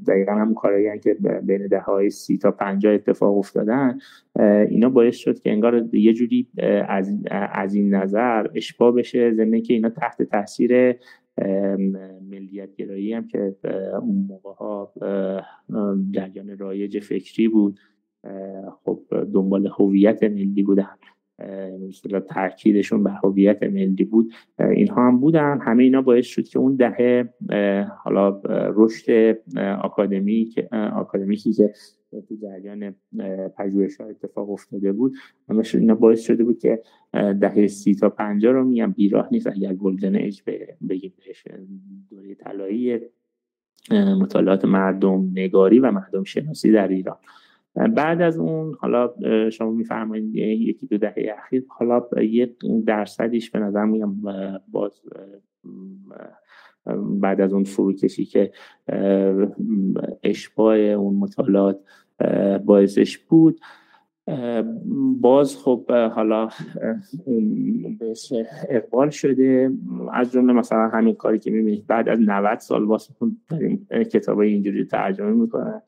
دقیقا 0.07 0.31
هم 0.31 0.53
کارهایی 0.53 0.99
که 0.99 1.13
بین 1.43 1.67
ده 1.67 1.79
های 1.79 2.09
سی 2.09 2.37
تا 2.37 2.51
پنجاه 2.51 2.93
اتفاق 2.93 3.37
افتادن 3.37 3.97
اینا 4.69 4.89
باعث 4.89 5.15
شد 5.15 5.39
که 5.39 5.51
انگار 5.51 5.95
یه 5.95 6.13
جوری 6.13 6.47
از, 6.87 7.17
از 7.31 7.73
این 7.75 7.95
نظر 7.95 8.47
اشباه 8.55 8.91
بشه 8.91 9.33
ضمن 9.33 9.61
که 9.61 9.73
اینا 9.73 9.89
تحت 9.89 10.21
تاثیر 10.23 10.95
ملیت 12.29 12.75
گرایی 12.75 13.13
هم 13.13 13.27
که 13.27 13.55
اون 14.01 14.27
موقع 14.29 14.53
ها 14.53 14.93
جریان 16.11 16.57
رایج 16.57 16.99
فکری 16.99 17.47
بود 17.47 17.79
خب 18.85 18.99
دنبال 19.33 19.67
هویت 19.79 20.23
ملی 20.23 20.63
بودن. 20.63 20.95
مثلا 21.89 22.19
تاکیدشون 22.19 23.03
بر 23.03 23.19
هویت 23.23 23.63
ملی 23.63 24.03
بود 24.03 24.33
اینها 24.59 25.07
هم 25.07 25.19
بودن. 25.19 25.59
همه 25.61 25.83
اینا 25.83 26.01
باعث 26.01 26.25
شد 26.25 26.43
که 26.43 26.59
اون 26.59 26.75
دهه 26.75 27.33
حالا 28.03 28.41
رشد 28.75 29.37
آکادمیک 29.81 30.59
آکادمیکی 30.71 31.53
که 31.53 31.71
تو 32.29 32.35
جریان 32.35 32.95
پژوهش 33.57 34.01
اتفاق 34.01 34.49
افتاده 34.49 34.91
بود. 34.91 35.13
همش 35.49 35.75
اینا 35.75 35.95
باعث 35.95 36.21
شده 36.21 36.43
بود 36.43 36.59
که 36.59 36.81
دهه 37.13 37.67
سی 37.67 37.95
تا 37.95 38.09
پنجاه 38.09 38.53
رو 38.53 38.63
میگم 38.63 38.91
بیراه 38.91 39.29
نیست. 39.31 39.47
اگر 39.47 39.73
گلدن 39.73 40.15
ایج 40.15 40.41
بگیم 40.89 41.13
بهش 41.25 41.47
دوره 42.09 42.35
طلایی 42.35 42.99
مطالعات 44.19 44.65
مردم 44.65 45.31
نگاری 45.33 45.79
و 45.79 45.91
مردم 45.91 46.23
شناسی 46.23 46.71
در 46.71 46.87
ایران. 46.87 47.17
بعد 47.75 48.21
از 48.21 48.37
اون 48.37 48.75
حالا 48.79 49.13
شما 49.49 49.71
میفرمایید 49.71 50.35
یکی 50.35 50.87
دو 50.87 50.97
دهه 50.97 51.35
اخیر 51.37 51.63
حالا 51.67 52.03
یک 52.21 52.55
درصدیش 52.85 53.51
به 53.51 53.59
نظر 53.59 53.85
میگم 53.85 54.15
باز 54.71 55.01
بعد 57.21 57.41
از 57.41 57.53
اون 57.53 57.63
فروکشی 57.63 58.25
که 58.25 58.51
اشباه 60.23 60.77
اون 60.77 61.15
مطالعات 61.15 61.79
باعثش 62.65 63.17
بود 63.17 63.59
باز 65.21 65.57
خب 65.57 65.91
حالا 65.91 66.49
بهش 67.99 68.33
اقبال 68.69 69.09
شده. 69.09 69.71
از 70.13 70.31
جمله 70.31 70.53
مثلا 70.53 70.89
همین 70.89 71.15
کاری 71.15 71.39
که 71.39 71.51
می‌بینید 71.51 71.87
بعد 71.87 72.09
از 72.09 72.19
90 72.21 72.59
سال 72.59 72.83
واسه 72.83 73.13
داریم 73.49 73.87
کتاب 73.89 74.39
اینجوری 74.39 74.85
ترجمه 74.85 75.31
می‌کنن. 75.31 75.81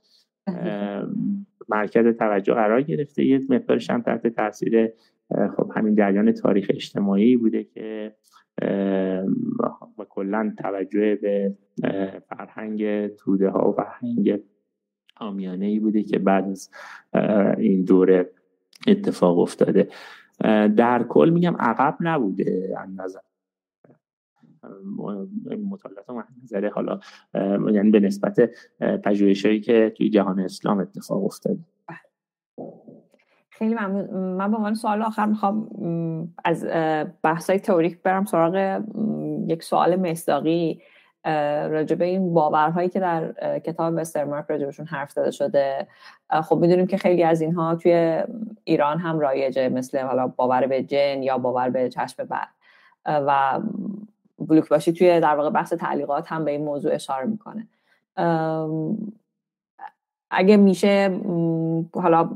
مرکز 1.70 2.18
توجه 2.18 2.54
قرار 2.54 2.82
گرفته. 2.82 3.26
یه 3.26 3.42
مقدارش 3.50 3.90
هم 3.90 4.02
تحت 4.02 4.28
تاثیر 4.28 4.90
خب 5.58 5.72
همین 5.76 5.96
جریان 5.96 6.32
تاریخ 6.32 6.68
اجتماعی 6.70 7.38
بوده 7.38 7.64
که 7.64 8.16
و 9.98 10.06
کلا 10.10 10.54
توجه 10.58 11.16
به 11.16 11.56
فرهنگ 12.30 13.08
توده 13.08 13.50
ها 13.50 13.70
و 13.70 13.74
فرهنگ 13.74 14.40
آمیانه 15.18 15.66
ای 15.66 15.80
بوده 15.80 16.04
که 16.04 16.20
بعد 16.20 16.46
از 16.50 16.70
این 17.58 17.84
دوره 17.84 18.30
اتفاق 18.88 19.40
افتاده. 19.40 19.88
در 20.78 21.04
کل 21.10 21.30
میگم 21.30 21.56
عقب 21.60 21.98
نبوده 22.00 22.76
از 22.78 22.90
نظر 22.98 23.20
مطالعات 25.70 26.10
و 26.10 26.24
نظر 26.44 26.70
حالا 26.70 27.00
یعنی 27.72 27.92
به 27.92 28.00
نسبت 28.00 28.50
پژوهشایی 29.04 29.62
که 29.62 29.94
توی 29.98 30.10
جهان 30.10 30.40
اسلام 30.40 30.80
اتفاق 30.80 31.26
افتاده. 31.26 31.60
خیلی 33.50 33.74
ممنون. 33.74 34.36
من 34.36 34.52
به 34.52 34.58
عنوان 34.58 34.74
سوال 34.74 35.02
آخر 35.02 35.26
می‌خوام 35.26 35.70
از 36.46 36.66
بحث 37.24 37.50
های 37.50 37.60
تئوریک 37.60 38.02
برم 38.02 38.26
سراغ 38.26 38.84
یک 39.48 39.64
سوال 39.64 39.96
مصداقی 39.96 40.82
راجع 41.70 41.96
به 41.96 42.06
این 42.06 42.34
باورهایی 42.34 42.90
که 42.90 43.00
در 43.00 43.34
کتاب 43.60 43.94
وسترمارک 43.98 44.46
راجبشون 44.50 44.86
حرف 44.86 45.12
زده 45.12 45.32
شده. 45.32 45.88
خب 46.30 46.58
می‌دونیم 46.58 46.88
که 46.88 46.98
خیلی 46.98 47.24
از 47.24 47.42
اینها 47.42 47.76
توی 47.76 48.24
ایران 48.64 48.98
هم 48.98 49.20
رایجه 49.20 49.70
مثل 49.70 50.00
حالا 50.00 50.28
باور 50.28 50.68
به 50.68 50.84
جن 50.84 51.24
یا 51.24 51.38
باور 51.38 51.70
به 51.70 51.90
چشم 51.90 52.24
بر 52.24 52.48
و 53.06 53.60
بلوک 54.40 54.70
باشی 54.70 54.94
توی 54.94 55.20
در 55.20 55.36
واقع 55.36 55.50
بحث 55.50 55.74
تعلیقات 55.74 56.28
هم 56.28 56.46
به 56.46 56.52
این 56.52 56.66
موضوع 56.66 56.94
اشاره 56.94 57.26
می‌کنه. 57.26 57.68
اگه 60.32 60.58
میشه 60.58 61.20
حالا 61.94 62.30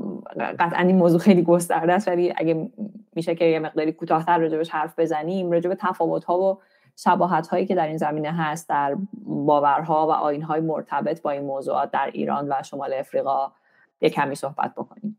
قطعا 0.58 0.82
این 0.86 0.96
موضوع 0.96 1.20
خیلی 1.20 1.42
گسترده 1.42 1.92
است 1.92 2.08
ولی 2.08 2.32
اگه 2.36 2.70
میشه 3.16 3.34
که 3.34 3.44
یه 3.44 3.58
مقداری 3.58 3.92
کوتاهتر 3.92 4.38
راجبش 4.38 4.70
حرف 4.70 4.98
بزنیم 4.98 5.50
راجب 5.50 5.74
تفاوت 5.74 6.24
ها 6.24 6.38
و 6.38 6.58
شباهت 6.96 7.46
هایی 7.46 7.66
که 7.66 7.74
در 7.74 7.86
این 7.86 7.96
زمینه 7.96 8.32
هست 8.32 8.68
در 8.68 8.96
باورها 9.24 10.06
و 10.06 10.10
آین 10.10 10.42
های 10.42 10.60
مرتبط 10.60 11.22
با 11.22 11.30
این 11.30 11.42
موضوعات 11.42 11.90
در 11.90 12.10
ایران 12.12 12.46
و 12.48 12.62
شمال 12.62 12.92
افریقا 12.92 13.52
یه 14.00 14.10
کمی 14.10 14.34
صحبت 14.34 14.74
بکنیم. 14.74 15.18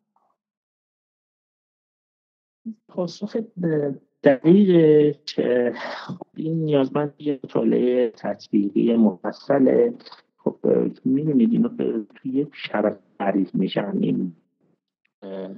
پاسخ 2.88 3.38
دقیق 4.24 5.16
این 6.36 6.64
نیازمند 6.64 7.14
یه 7.20 7.40
مطالعه 7.44 8.10
تطبیقی 8.10 8.96
مفصل. 8.96 9.92
خب 10.38 10.56
می‌دونید 11.06 11.52
اینو 11.52 11.70
توی 12.16 12.32
یک 12.32 12.48
شرط 12.54 13.00
تعریف 13.20 13.56
میشن 13.56 13.98
این 14.02 14.34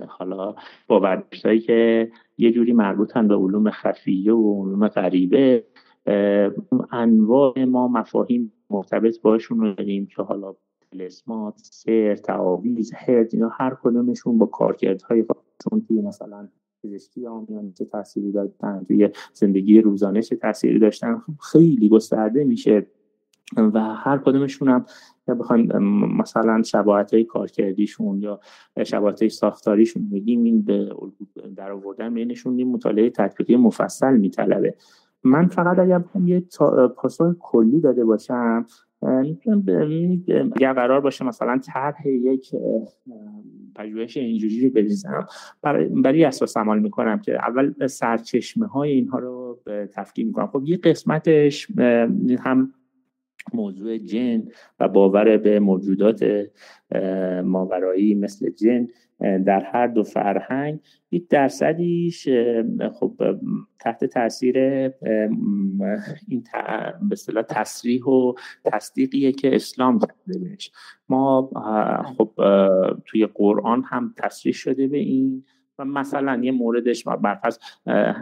حالا 0.07 0.55
با 0.87 1.23
هایی 1.45 1.59
که 1.59 2.11
یه 2.37 2.51
جوری 2.51 2.73
مربوطن 2.73 3.27
به 3.27 3.35
علوم 3.35 3.69
خفیه 3.69 4.33
و 4.33 4.63
علوم 4.63 4.87
غریبه 4.87 5.63
انواع 6.91 7.63
ما 7.63 7.87
مفاهیم 7.87 8.53
مرتبط 8.69 9.21
باشون 9.21 9.59
رو 9.59 9.73
داریم 9.73 10.05
که 10.05 10.21
حالا 10.21 10.55
تلسمات، 10.91 11.53
سر، 11.57 12.15
تعاویز، 12.15 12.93
هرد 12.95 13.29
اینا 13.33 13.49
هر 13.49 13.77
کدومشون 13.83 14.37
با 14.37 14.45
کارکردهای 14.45 15.23
خودشون 15.23 15.87
توی 15.87 16.01
مثلا 16.01 16.47
پزشکی 16.85 17.27
آمیان 17.27 17.73
چه 17.77 17.85
تأثیری 17.85 18.31
داشتن 18.31 18.83
توی 18.87 19.09
زندگی 19.33 19.81
روزانه 19.81 20.21
چه 20.21 20.35
تأثیری 20.35 20.79
داشتن 20.79 21.21
خیلی 21.51 21.89
گسترده 21.89 22.43
میشه 22.43 22.87
و 23.57 23.79
هر 23.79 24.17
کدومشون 24.17 24.69
هم 24.69 24.85
یا 25.27 25.35
بخوایم 25.35 25.77
مثلا 26.17 26.63
شباهت 26.63 27.13
های 27.13 27.23
کارکردیشون 27.23 28.21
یا 28.21 28.39
شباهت 28.83 29.21
های 29.21 29.29
ساختاریشون 29.29 30.09
بگیم 30.09 30.43
این 30.43 30.61
به 30.61 30.89
در 31.55 31.71
آوردن 31.71 32.13
بینشون 32.13 32.57
این 32.57 32.71
مطالعه 32.71 33.09
تطبیقی 33.09 33.55
مفصل 33.55 34.17
میطلبه. 34.17 34.75
من 35.23 35.47
فقط 35.47 35.79
اگر 35.79 36.03
یه 36.25 36.43
پاسخ 36.97 37.35
کلی 37.39 37.79
داده 37.81 38.05
باشم 38.05 38.65
اگر 40.55 40.73
قرار 40.73 41.01
باشه 41.01 41.25
مثلا 41.25 41.59
طرح 41.73 42.07
یک 42.07 42.55
پژوهش 43.75 44.17
اینجوری 44.17 44.61
رو 44.67 44.69
بریزم. 44.69 45.27
برای, 45.61 45.85
برای 45.85 46.23
اساس 46.23 46.57
عمل 46.57 46.79
می‌کنم 46.79 47.19
که 47.19 47.35
اول 47.35 47.87
سرچشمه 47.87 48.67
های 48.67 48.91
اینها 48.91 49.19
رو 49.19 49.59
تفکیک 49.93 50.25
می‌کنم. 50.25 50.47
خب 50.47 50.63
یه 50.65 50.77
قسمتش 50.77 51.67
هم 52.39 52.73
موضوع 53.53 53.97
جن 53.97 54.43
و 54.79 54.87
باور 54.87 55.37
به 55.37 55.59
موجودات 55.59 56.25
ماورایی 57.43 58.15
مثل 58.15 58.49
جن 58.49 58.87
در 59.19 59.63
هر 59.63 59.87
دو 59.87 60.03
فرهنگ 60.03 60.79
یک 61.11 61.27
درصدیش 61.27 62.29
خب 62.99 63.21
تحت 63.79 64.05
تاثیر 64.05 64.57
این 66.27 66.43
به 67.01 67.11
اصطلاح 67.11 67.43
تصریح 67.43 68.03
و 68.03 68.33
تصدیقیه 68.65 69.31
که 69.31 69.55
اسلام 69.55 69.99
کرده 69.99 70.39
بهش. 70.39 70.71
ما 71.09 71.51
خب 72.17 72.31
توی 73.05 73.25
قرآن 73.25 73.83
هم 73.83 74.13
تصریح 74.17 74.53
شده 74.53 74.87
به 74.87 74.97
این. 74.97 75.45
و 75.79 75.85
مثلا 75.85 76.39
یه 76.43 76.51
موردش 76.51 77.03
برفض 77.03 77.59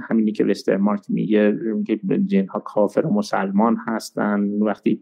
همینی 0.09 0.31
که 0.31 0.45
وستر 0.45 0.77
مارک 0.77 1.05
میگه 1.09 1.57
که 1.87 1.99
جن 2.25 2.47
ها 2.47 2.59
کافر 2.59 3.05
و 3.05 3.13
مسلمان 3.13 3.77
هستن 3.87 4.49
وقتی 4.61 5.01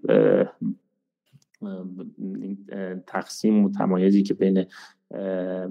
تقسیم 3.07 3.63
متمایزی 3.63 4.23
که 4.23 4.33
بین 4.33 4.65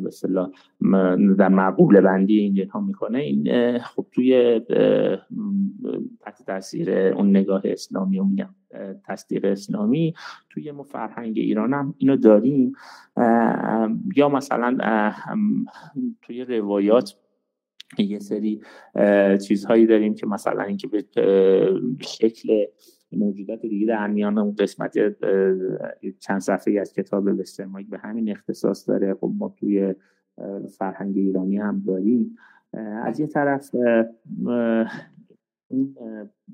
مثلا 0.03 0.51
در 1.39 1.49
معقول 1.49 2.01
بندی 2.01 2.39
این 2.41 2.55
جنها 2.55 2.81
می‌کنه 2.81 3.19
این 3.19 3.79
خب 3.79 4.07
توی 4.13 4.61
تحت 6.21 6.43
تاثیر 6.47 6.91
اون 6.91 7.31
نگاه 7.31 7.63
اسلامی 7.65 8.19
و 8.19 8.25
میگم 8.25 8.55
تصدیق 9.05 9.45
اسلامی 9.45 10.15
توی 10.51 10.71
ما 10.71 10.83
فرهنگ 10.83 11.39
ایران 11.39 11.73
هم 11.73 11.95
اینو 11.99 12.17
داریم. 12.17 12.73
یا 14.17 14.29
مثلا 14.29 14.79
توی 16.23 16.45
روایات 16.45 17.17
یه 17.99 18.19
سری 18.19 18.61
چیزهایی 19.49 19.87
داریم 19.87 20.15
که 20.15 20.27
مثلا 20.27 20.63
اینکه 20.63 20.89
به 20.89 21.05
شکل 22.01 22.65
موجودات 23.13 23.61
دیگه 23.61 23.87
در 23.87 24.07
میان 24.07 24.39
اون 24.39 24.55
قسمت 24.55 24.95
چند 26.19 26.41
صفحه 26.41 26.81
از 26.81 26.93
کتاب 26.93 27.27
وسترمایک 27.27 27.89
به 27.89 27.99
همین 27.99 28.31
اختصاص 28.31 28.89
داره. 28.89 29.15
خب 29.15 29.33
ما 29.39 29.55
توی 29.59 29.95
فرهنگ 30.79 31.17
ایرانی 31.17 31.59
هم 31.59 31.83
داریم. 31.87 32.37
از 33.05 33.21
یه 33.21 33.27
طرف 33.27 33.75
این 35.71 35.97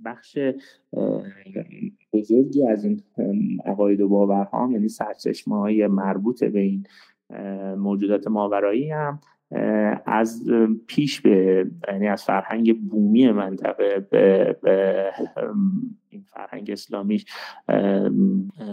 بخش 0.04 0.38
بزرگی 2.12 2.66
از 2.68 2.84
این 2.84 3.02
عقاید 3.64 4.00
و 4.00 4.08
باورها 4.08 4.68
یعنی 4.72 4.88
سرچشمه 4.88 5.58
های 5.58 5.86
مربوط 5.86 6.44
به 6.44 6.60
این 6.60 6.86
موجودات 7.76 8.26
ماورایی 8.26 8.90
هم. 8.90 9.20
از 10.06 10.50
پیش 10.86 11.20
به 11.20 11.66
یعنی 11.88 12.08
از 12.08 12.24
فرهنگ 12.24 12.80
بومی 12.80 13.32
منطقه 13.32 14.06
به, 14.10 14.56
به 14.62 15.12
این 16.08 16.24
فرهنگ 16.32 16.70
اسلامی 16.70 17.24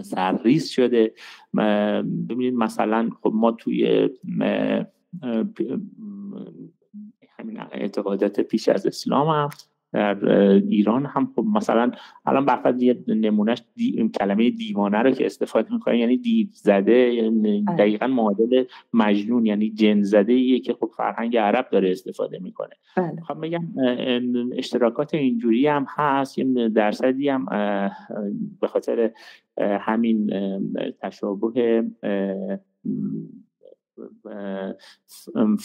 سرریز 0.02 0.68
شده. 0.68 1.14
ببینید 2.28 2.54
مثلا 2.54 3.10
خب 3.22 3.32
ما 3.34 3.52
توی 3.52 4.08
همین 7.38 7.60
اعتقادات 7.72 8.40
پیش 8.40 8.68
از 8.68 8.86
اسلام 8.86 9.28
هم 9.28 9.48
در 9.94 10.28
ایران 10.68 11.06
هم 11.06 11.32
خب 11.36 11.44
مثلا 11.54 11.90
الان 12.26 12.46
بخاطر 12.46 12.82
یه 12.82 13.04
نمونهش 13.08 13.62
دی... 13.76 14.10
کلمه 14.20 14.50
دیوانه 14.50 14.98
رو 14.98 15.10
که 15.10 15.26
استفاده 15.26 15.72
می‌کنه 15.72 15.98
یعنی 15.98 16.16
دیو 16.16 16.46
زده 16.52 16.92
یعنی 16.92 17.64
آره. 17.68 17.78
دقیقا 17.78 18.06
معادل 18.06 18.64
مجنون 18.92 19.46
یعنی 19.46 19.70
جن 19.70 20.02
زده 20.02 20.32
ایه 20.32 20.60
که 20.60 20.72
خب 20.72 20.90
فرهنگ 20.96 21.36
عرب 21.36 21.68
داره 21.70 21.90
استفاده 21.90 22.38
می‌کنه 22.38 22.74
بله. 22.96 23.20
خب 23.28 23.36
میگم 23.36 23.64
اشتراکات 24.56 25.14
اینجوری 25.14 25.66
هم 25.66 25.86
هست 25.88 26.38
یه 26.38 26.68
درصدی 26.68 27.28
هم 27.28 27.46
به 28.60 28.66
خاطر 28.66 29.10
همین 29.58 30.30
تشابه 31.02 31.84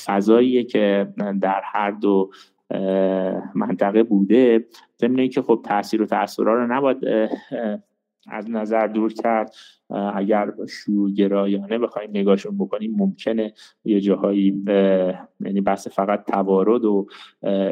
فضاییه 0.06 0.64
که 0.64 1.14
در 1.42 1.62
هر 1.64 1.92
دو 1.92 2.32
منطقه 3.56 4.04
بوده. 4.04 4.66
ضمن 5.02 5.30
که 5.30 5.42
خب 5.42 5.62
تاثیر 5.66 6.02
و 6.02 6.06
تاثیرها 6.06 6.54
رو 6.54 6.68
نباید 6.68 6.98
از 8.28 8.50
نظر 8.50 8.88
دور 8.88 9.14
کرد. 9.14 9.56
اگر 10.16 10.54
شورگرایانه 10.70 11.78
بخوایم 11.78 12.10
نگاهشون 12.10 12.58
بکنیم 12.58 12.96
ممکنه 12.98 13.54
یه 13.86 14.02
جاهایی 14.02 14.64
یعنی 15.40 15.62
بحث 15.62 15.88
فقط 15.88 16.26
توارد 16.26 16.86
و 16.86 17.08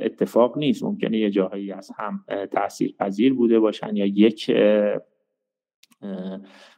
اتفاق 0.02 0.58
نیست. 0.58 0.84
ممکنه 0.84 1.18
یه 1.18 1.30
جاهایی 1.30 1.72
از 1.72 1.92
هم 1.98 2.26
تاثیر 2.52 2.96
پذیر 3.00 3.34
بوده 3.34 3.60
باشن 3.60 3.96
یا 3.96 4.06
یک 4.06 4.52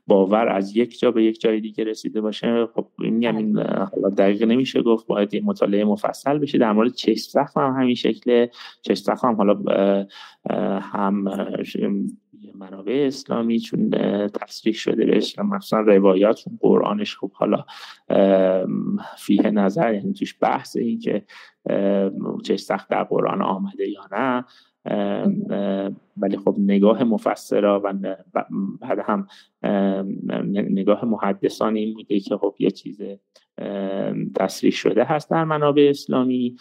باور 0.07 0.49
از 0.49 0.77
یک 0.77 0.99
جا 0.99 1.11
به 1.11 1.23
یک 1.23 1.41
جای 1.41 1.59
دیگه 1.59 1.83
رسیده 1.83 2.21
باشه. 2.21 2.67
خب 2.75 2.87
این 2.99 3.23
همین 3.23 3.57
حالا 3.59 4.09
دقیق 4.17 4.43
نمیشه 4.43 4.81
گفت. 4.81 5.07
باید 5.07 5.33
یه 5.33 5.41
مطالعه 5.45 5.85
مفصل 5.85 6.37
بشه. 6.37 6.57
در 6.57 6.71
مورد 6.71 6.93
چشم 6.93 7.29
زخم 7.31 7.59
هم 7.59 7.81
همین 7.81 7.95
شکل 7.95 8.47
چشم 8.81 9.03
زخم 9.03 9.27
هم 9.27 9.35
حالا 9.35 10.07
هم 10.79 11.27
منابع 12.55 13.03
اسلامی 13.07 13.59
چون 13.59 13.89
تصریح 14.29 14.73
شده 14.73 15.05
به 15.05 15.17
اسلام 15.17 15.49
مثلا 15.49 15.79
روایات 15.79 16.43
قرآنش 16.59 17.17
خب 17.17 17.31
حالا 17.31 17.65
فیه 19.17 19.51
نظر 19.51 19.93
یعنی 19.93 20.13
توش 20.13 20.35
بحث 20.41 20.77
این 20.77 20.99
که 20.99 21.25
چشم 22.43 22.55
سخت 22.55 22.89
در 22.89 23.03
قرآن 23.03 23.41
آمده 23.41 23.89
یا 23.89 24.01
نه. 24.11 24.45
ولی 26.17 26.37
خب 26.37 26.55
نگاه 26.57 27.03
مفسرا 27.03 27.81
و 27.83 27.93
بعد 28.81 28.99
هم 29.05 29.27
نگاه 30.51 31.05
محدثان 31.05 31.75
این 31.75 31.93
بوده 31.93 32.19
که 32.19 32.37
خب 32.37 32.55
یه 32.59 32.71
چیز 32.71 33.01
تصریح 34.35 34.71
شده 34.71 35.03
هست 35.03 35.31
در 35.31 35.43
منابع 35.43 35.87
اسلامی. 35.89 36.55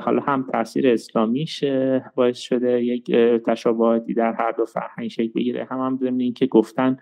حالا 0.00 0.22
هم 0.22 0.46
تاثیر 0.52 0.88
اسلامیش 0.88 1.64
باعث 2.14 2.38
شده 2.38 2.84
یک 2.84 3.10
تشابهاتی 3.46 4.14
در 4.14 4.32
هر 4.32 4.52
دو 4.52 4.64
فرهنگ 4.64 5.08
شکل 5.08 5.32
بگیره. 5.34 5.66
هم 5.70 5.78
هم 5.78 5.96
ضمن 5.96 6.20
اینکه 6.20 6.46
گفتن 6.46 6.96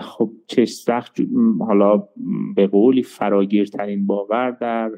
خب 0.00 0.32
سخت 0.64 1.16
حالا 1.60 2.08
به 2.54 2.66
قولی 2.66 3.02
فراگیرترین 3.02 4.06
باور 4.06 4.50
در 4.50 4.90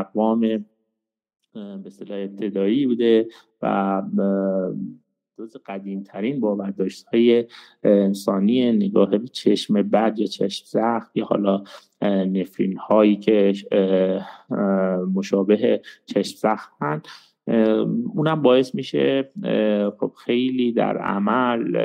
اقوام 0.00 0.64
به 1.54 1.86
اصطلاح 1.86 2.18
ابتدایی 2.18 2.86
بوده 2.86 3.28
و 3.62 4.02
جز 5.38 5.56
قدیم 5.66 6.02
ترین 6.02 6.40
باورداشت 6.40 7.06
های 7.06 7.44
انسانی 7.82 8.72
نگاه 8.72 9.18
به 9.18 9.28
چشم 9.28 9.82
بد 9.82 10.18
یا 10.18 10.26
چشم 10.26 10.64
زخم 10.66 11.10
یا 11.14 11.24
حالا 11.24 11.64
نفرین 12.02 12.76
هایی 12.76 13.16
که 13.16 13.52
مشابه 15.14 15.82
چشم 16.06 16.36
زخم 16.36 17.02
اونم 18.14 18.42
باعث 18.42 18.74
میشه 18.74 19.32
خب 19.98 20.12
خیلی 20.24 20.72
در 20.72 20.98
عمل 20.98 21.76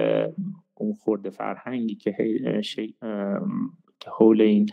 اون 0.74 0.94
خورده 0.94 1.30
فرهنگی 1.30 1.96
که 1.96 2.16
که 4.10 4.16
حول 4.16 4.42
این 4.42 4.70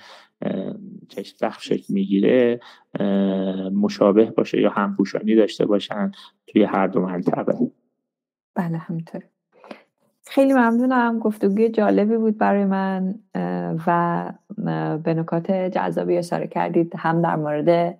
چشم 1.09 1.37
زخم 1.37 1.61
شکل 1.61 1.95
می‌گیره 1.95 2.61
مشابه 3.73 4.25
باشه 4.25 4.61
یا 4.61 4.71
همپوشانی 4.71 5.35
داشته 5.35 5.67
باشن 5.67 6.13
توی 6.47 6.65
هر 6.65 6.87
دو 6.87 7.01
منطقه. 7.01 7.71
بله 8.55 8.77
همینطور 8.77 9.23
خیلی 10.27 10.53
ممنونم 10.53 11.19
گفتگوی 11.19 11.69
جالبی 11.69 12.17
بود 12.17 12.39
برای 12.39 12.65
من 12.65 13.15
و 13.87 14.33
به 15.05 15.15
نکات 15.15 15.53
جذابی 15.53 16.17
اشاره 16.17 16.47
کردید 16.47 16.93
هم 16.99 17.23
در 17.23 17.37
مورد 17.37 17.99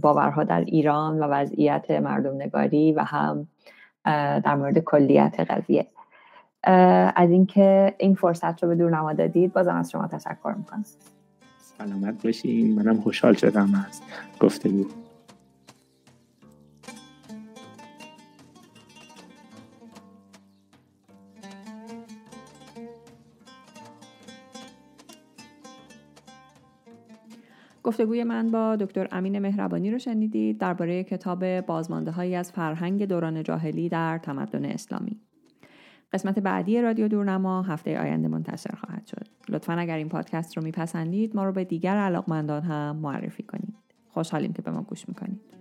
باورها 0.00 0.44
در 0.44 0.60
ایران 0.60 1.18
و 1.18 1.22
وضعیت 1.22 1.90
مردم 1.90 2.34
نگاری 2.34 2.92
و 2.92 3.00
هم 3.00 3.48
در 4.44 4.54
مورد 4.54 4.78
کلیت 4.78 5.40
قضیه. 5.50 5.86
از 6.64 7.30
اینکه 7.30 7.94
این 7.98 8.14
فرصت 8.14 8.62
رو 8.62 8.68
به 8.68 8.74
دور 8.76 9.12
دادید 9.12 9.52
بازم 9.52 9.76
از 9.76 9.90
شما 9.90 10.06
تشکر 10.06 10.54
می‌کنم. 10.58 10.84
سلامت 11.58 12.22
باشین. 12.26 12.74
منم 12.74 13.00
خوشحال 13.00 13.34
شدم 13.34 13.84
از 13.88 14.00
گفتگو. 14.40 14.84
گفتگوی 27.82 28.24
من 28.24 28.50
با 28.50 28.76
دکتر 28.76 29.08
امین 29.12 29.38
مهربانی 29.38 29.90
رو 29.90 29.98
شنیدید 29.98 30.58
درباره 30.58 31.04
کتاب 31.04 31.60
بازمانده 31.60 32.10
هایی 32.10 32.34
از 32.34 32.52
فرهنگ 32.52 33.04
دوران 33.04 33.42
جاهلی 33.42 33.88
در 33.88 34.18
تمدن 34.18 34.64
اسلامی. 34.64 35.20
قسمت 36.12 36.38
بعدی 36.38 36.82
رادیو 36.82 37.08
دورنما 37.08 37.62
هفته 37.62 38.00
آینده 38.00 38.28
منتشر 38.28 38.74
خواهد 38.74 39.06
شد. 39.06 39.26
لطفا 39.48 39.72
اگر 39.72 39.96
این 39.96 40.08
پادکست 40.08 40.56
رو 40.56 40.64
میپسندید 40.64 41.36
ما 41.36 41.44
رو 41.44 41.52
به 41.52 41.64
دیگر 41.64 41.96
علاقمندان 41.96 42.62
هم 42.62 42.96
معرفی 42.96 43.42
کنید. 43.42 43.74
خوشحالیم 44.08 44.52
که 44.52 44.62
به 44.62 44.70
ما 44.70 44.82
گوش 44.82 45.08
می‌کنید. 45.08 45.59